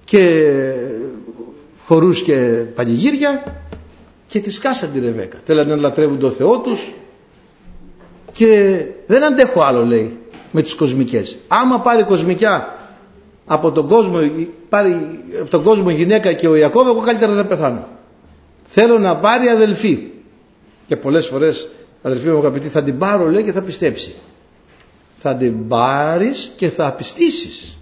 [0.05, 0.45] Και
[1.87, 2.35] χορούς και
[2.75, 3.43] πανηγύρια
[4.29, 5.39] και τη σκάσαν τη Ρεβέκα.
[5.45, 6.93] Θέλανε να λατρεύουν τον Θεό τους
[8.33, 10.19] και δεν αντέχω άλλο λέει
[10.51, 11.39] με τις κοσμικές.
[11.49, 12.77] Άμα πάρει κοσμικιά
[13.47, 14.19] από τον κόσμο,
[14.69, 17.89] πάρει από τον κόσμο γυναίκα και ο Ιακώβ, εγώ καλύτερα να πεθάνω.
[18.67, 20.07] Θέλω να πάρει αδελφή.
[20.87, 21.69] Και πολλές φορές
[22.03, 24.15] αδελφοί μου αγαπητοί θα την πάρω λέει και θα πιστέψει.
[25.17, 27.79] Θα την πάρεις και θα πιστήσεις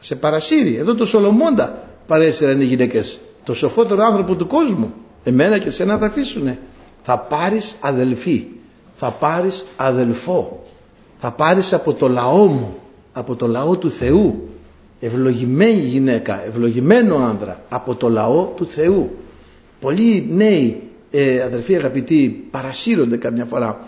[0.00, 0.76] σε παρασύρει.
[0.76, 3.18] Εδώ το Σολομώντα παρέσυραν οι γυναίκες.
[3.48, 4.92] Το σοφότερο άνθρωπο του κόσμου.
[5.24, 6.58] Εμένα και σένα θα αφήσουνε.
[7.02, 8.46] Θα πάρεις αδελφή.
[8.94, 10.66] Θα πάρεις αδελφό.
[11.18, 12.76] Θα πάρεις από το λαό μου.
[13.12, 14.48] Από το λαό του Θεού.
[15.00, 16.46] Ευλογημένη γυναίκα.
[16.46, 17.62] Ευλογημένο άντρα.
[17.68, 19.10] Από το λαό του Θεού.
[19.80, 23.78] Πολλοί νέοι ε, αδελφοί αγαπητοί παρασύρονται καμιά φορά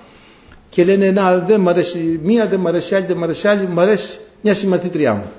[0.70, 3.68] και λένε να δεν μ' αρέσει μία, δεν μ' αρέσει άλλη, δεν μ' αρέσει άλλη,
[3.68, 5.30] μ' αρέσει μια συμμαθήτριά μου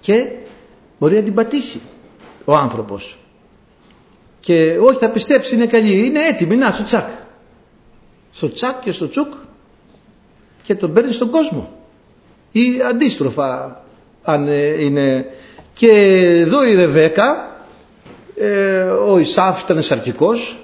[0.00, 0.26] και
[0.98, 1.80] μπορεί να την πατήσει
[2.44, 3.18] ο άνθρωπος.
[4.40, 6.06] Και όχι θα πιστέψει είναι καλή.
[6.06, 6.56] Είναι έτοιμη.
[6.56, 7.08] Να στο τσακ.
[8.30, 9.32] Στο τσακ και στο τσουκ
[10.62, 11.70] και τον παίρνει στον κόσμο.
[12.52, 13.80] Ή αντίστροφα
[14.22, 15.26] αν ε, είναι.
[15.74, 15.90] Και
[16.40, 17.56] εδώ η Ρεβέκα
[18.36, 20.58] ε, ο Ισάφ ήταν σαρκικός.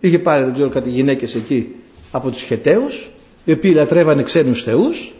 [0.00, 1.74] Είχε πάρει δεν ξέρω κάτι γυναίκες εκεί
[2.10, 3.10] από τους Χεταίους
[3.44, 5.14] οι οποίοι λατρεύανε ξένους θεούς.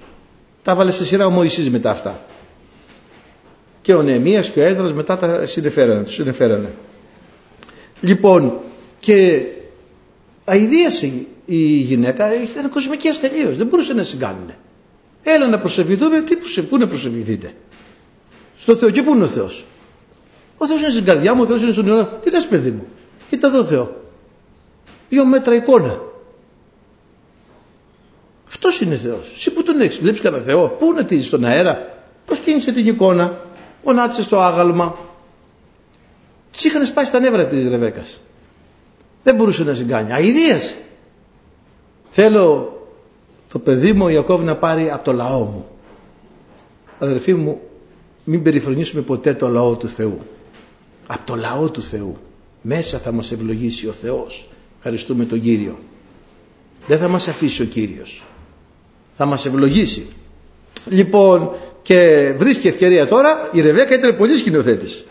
[0.63, 2.21] Τα βάλε σε σειρά ο Μωυσής μετά αυτά
[3.87, 6.75] και ο Νεεμίας και ο Έσδρας μετά τα συνεφέρανε, τους συνεφέρανε.
[8.01, 8.59] Λοιπόν
[9.01, 9.43] και
[10.45, 11.13] αηδίασε
[11.45, 14.51] η γυναίκα ήταν κοσμικές τελείως δεν μπορούσε να συγκάνουν
[15.23, 17.55] έλα να προσευχηθούμε τι, πού να προσευχηθείτε;
[18.59, 19.65] Στο Θεό και πού είναι ο Θεός;
[20.57, 22.07] Ο Θεός είναι στην καρδιά μου ο Θεός είναι στον αιώνα.
[22.07, 22.87] Τι λες παιδί μου
[23.31, 23.97] κοίτα εδώ Θεό.
[25.09, 26.01] Δύο μέτρα εικόνα.
[28.49, 29.33] Αυτός είναι Θεός.
[29.35, 30.69] Εσύ που τον έχεις βλέπεις κανένα Θεό.
[30.69, 31.95] Πού είναι στον αέρα.
[32.27, 33.46] Πως κίνησε την εικόνα;
[33.87, 34.97] Γονάτισε στο άγαλμα.
[36.57, 38.21] Τη είχαν σπάσει τα νεύρα της Ρεβέκας.
[39.23, 40.13] Δεν μπορούσε να συγκάνει.
[40.13, 40.75] Αηδίας.
[42.09, 42.77] Θέλω
[43.49, 45.67] το παιδί μου ο Ιακώβ να πάρει από το λαό μου.
[46.99, 47.61] Αδερφοί μου,
[48.25, 50.21] μην περιφρονήσουμε ποτέ το λαό του Θεού.
[51.07, 52.17] Από το λαό του Θεού.
[52.63, 54.49] Μέσα θα μας ευλογήσει ο Θεός.
[54.77, 55.79] Ευχαριστούμε τον Κύριο.
[56.87, 58.25] Δεν θα μας αφήσει ο Κύριος.
[59.17, 60.07] Θα μας ευλογήσει.
[60.89, 61.51] Λοιπόν,
[61.87, 65.05] και βρίσκει ευκαιρία τώρα, η Ρεβέκα ήταν πολύ σκηνοθέτης.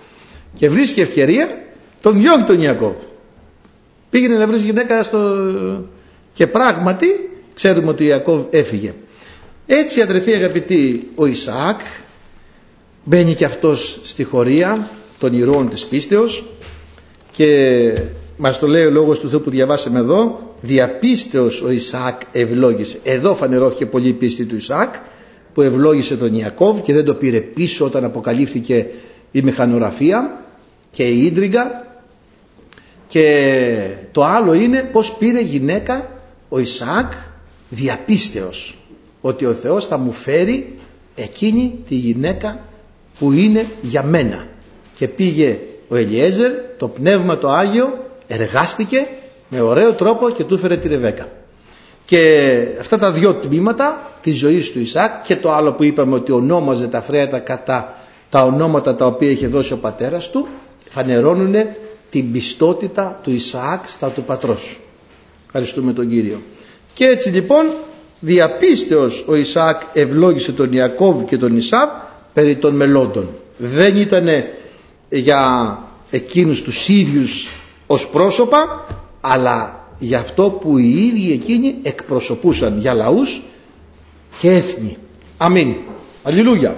[0.56, 1.64] Και βρίσκει ευκαιρία,
[2.02, 2.94] τον διώχνει τον Ιακώβ.
[4.10, 5.20] Πήγαινε να βρεις γυναίκα στο...
[6.34, 7.08] Και πράγματι,
[7.54, 8.94] ξέρουμε ότι ο Ιακώβ έφυγε.
[9.66, 11.80] Έτσι αδερφοί αγαπητοί, ο Ισαάκ
[13.04, 16.46] μπαίνει και αυτός στη χωρία των ηρώων της πίστεως
[17.32, 17.94] και
[18.38, 23.36] μας το λέει ο λόγος του Θεού που διαβάσαμε εδώ διαπίστεως ο Ισαάκ ευλόγησε εδώ
[23.36, 24.96] φανερώθηκε πολύ η πίστη του Ισαάκ
[25.56, 28.88] που ευλόγησε τον Ιακώβ και δεν το πήρε πίσω όταν αποκαλύφθηκε
[29.32, 30.44] η μηχανογραφία
[30.92, 31.86] και η ίντριγκα
[33.08, 36.10] και το άλλο είναι πως πήρε γυναίκα
[36.50, 37.12] ο Ισαάκ
[37.70, 38.78] διαπίστεως
[39.22, 40.80] ότι ο Θεός θα μου φέρει
[41.16, 42.60] εκείνη τη γυναίκα
[43.20, 44.48] που είναι για μένα.
[44.98, 49.08] Και πήγε ο Ελιέζερ το πνεύμα το Άγιο εργάστηκε
[49.50, 51.28] με ωραίο τρόπο και του έφερε τη Ρεβέκα
[52.06, 56.32] Και αυτά τα δυο τμήματα της ζωής του Ισάκ και το άλλο που είπαμε ότι
[56.32, 57.94] ονόμαζε τα φρέατα κατά
[58.30, 60.48] τα ονόματα τα οποία είχε δώσει ο πατέρας του
[60.90, 61.56] φανερώνουν
[62.10, 64.80] την πιστότητα του Ισαάκ στα του πατρός.
[65.46, 66.42] Ευχαριστούμε τον Κύριο.
[66.94, 67.66] Και έτσι λοιπόν
[68.20, 71.90] διαπίστεως ο Ισαάκ ευλόγησε τον Ιακώβ και τον Ισάβ
[72.34, 73.30] περί των μελόντων.
[73.58, 74.28] Δεν ήταν
[75.10, 75.78] για
[76.12, 77.50] εκείνους τους ίδιους
[77.88, 78.86] ως πρόσωπα
[79.22, 83.42] αλλά για αυτό που οι ίδιοι εκείνοι εκπροσωπούσαν για λαούς
[84.40, 84.98] και έθνη.
[85.38, 85.76] Αμήν.
[86.24, 86.78] Αλληλούια.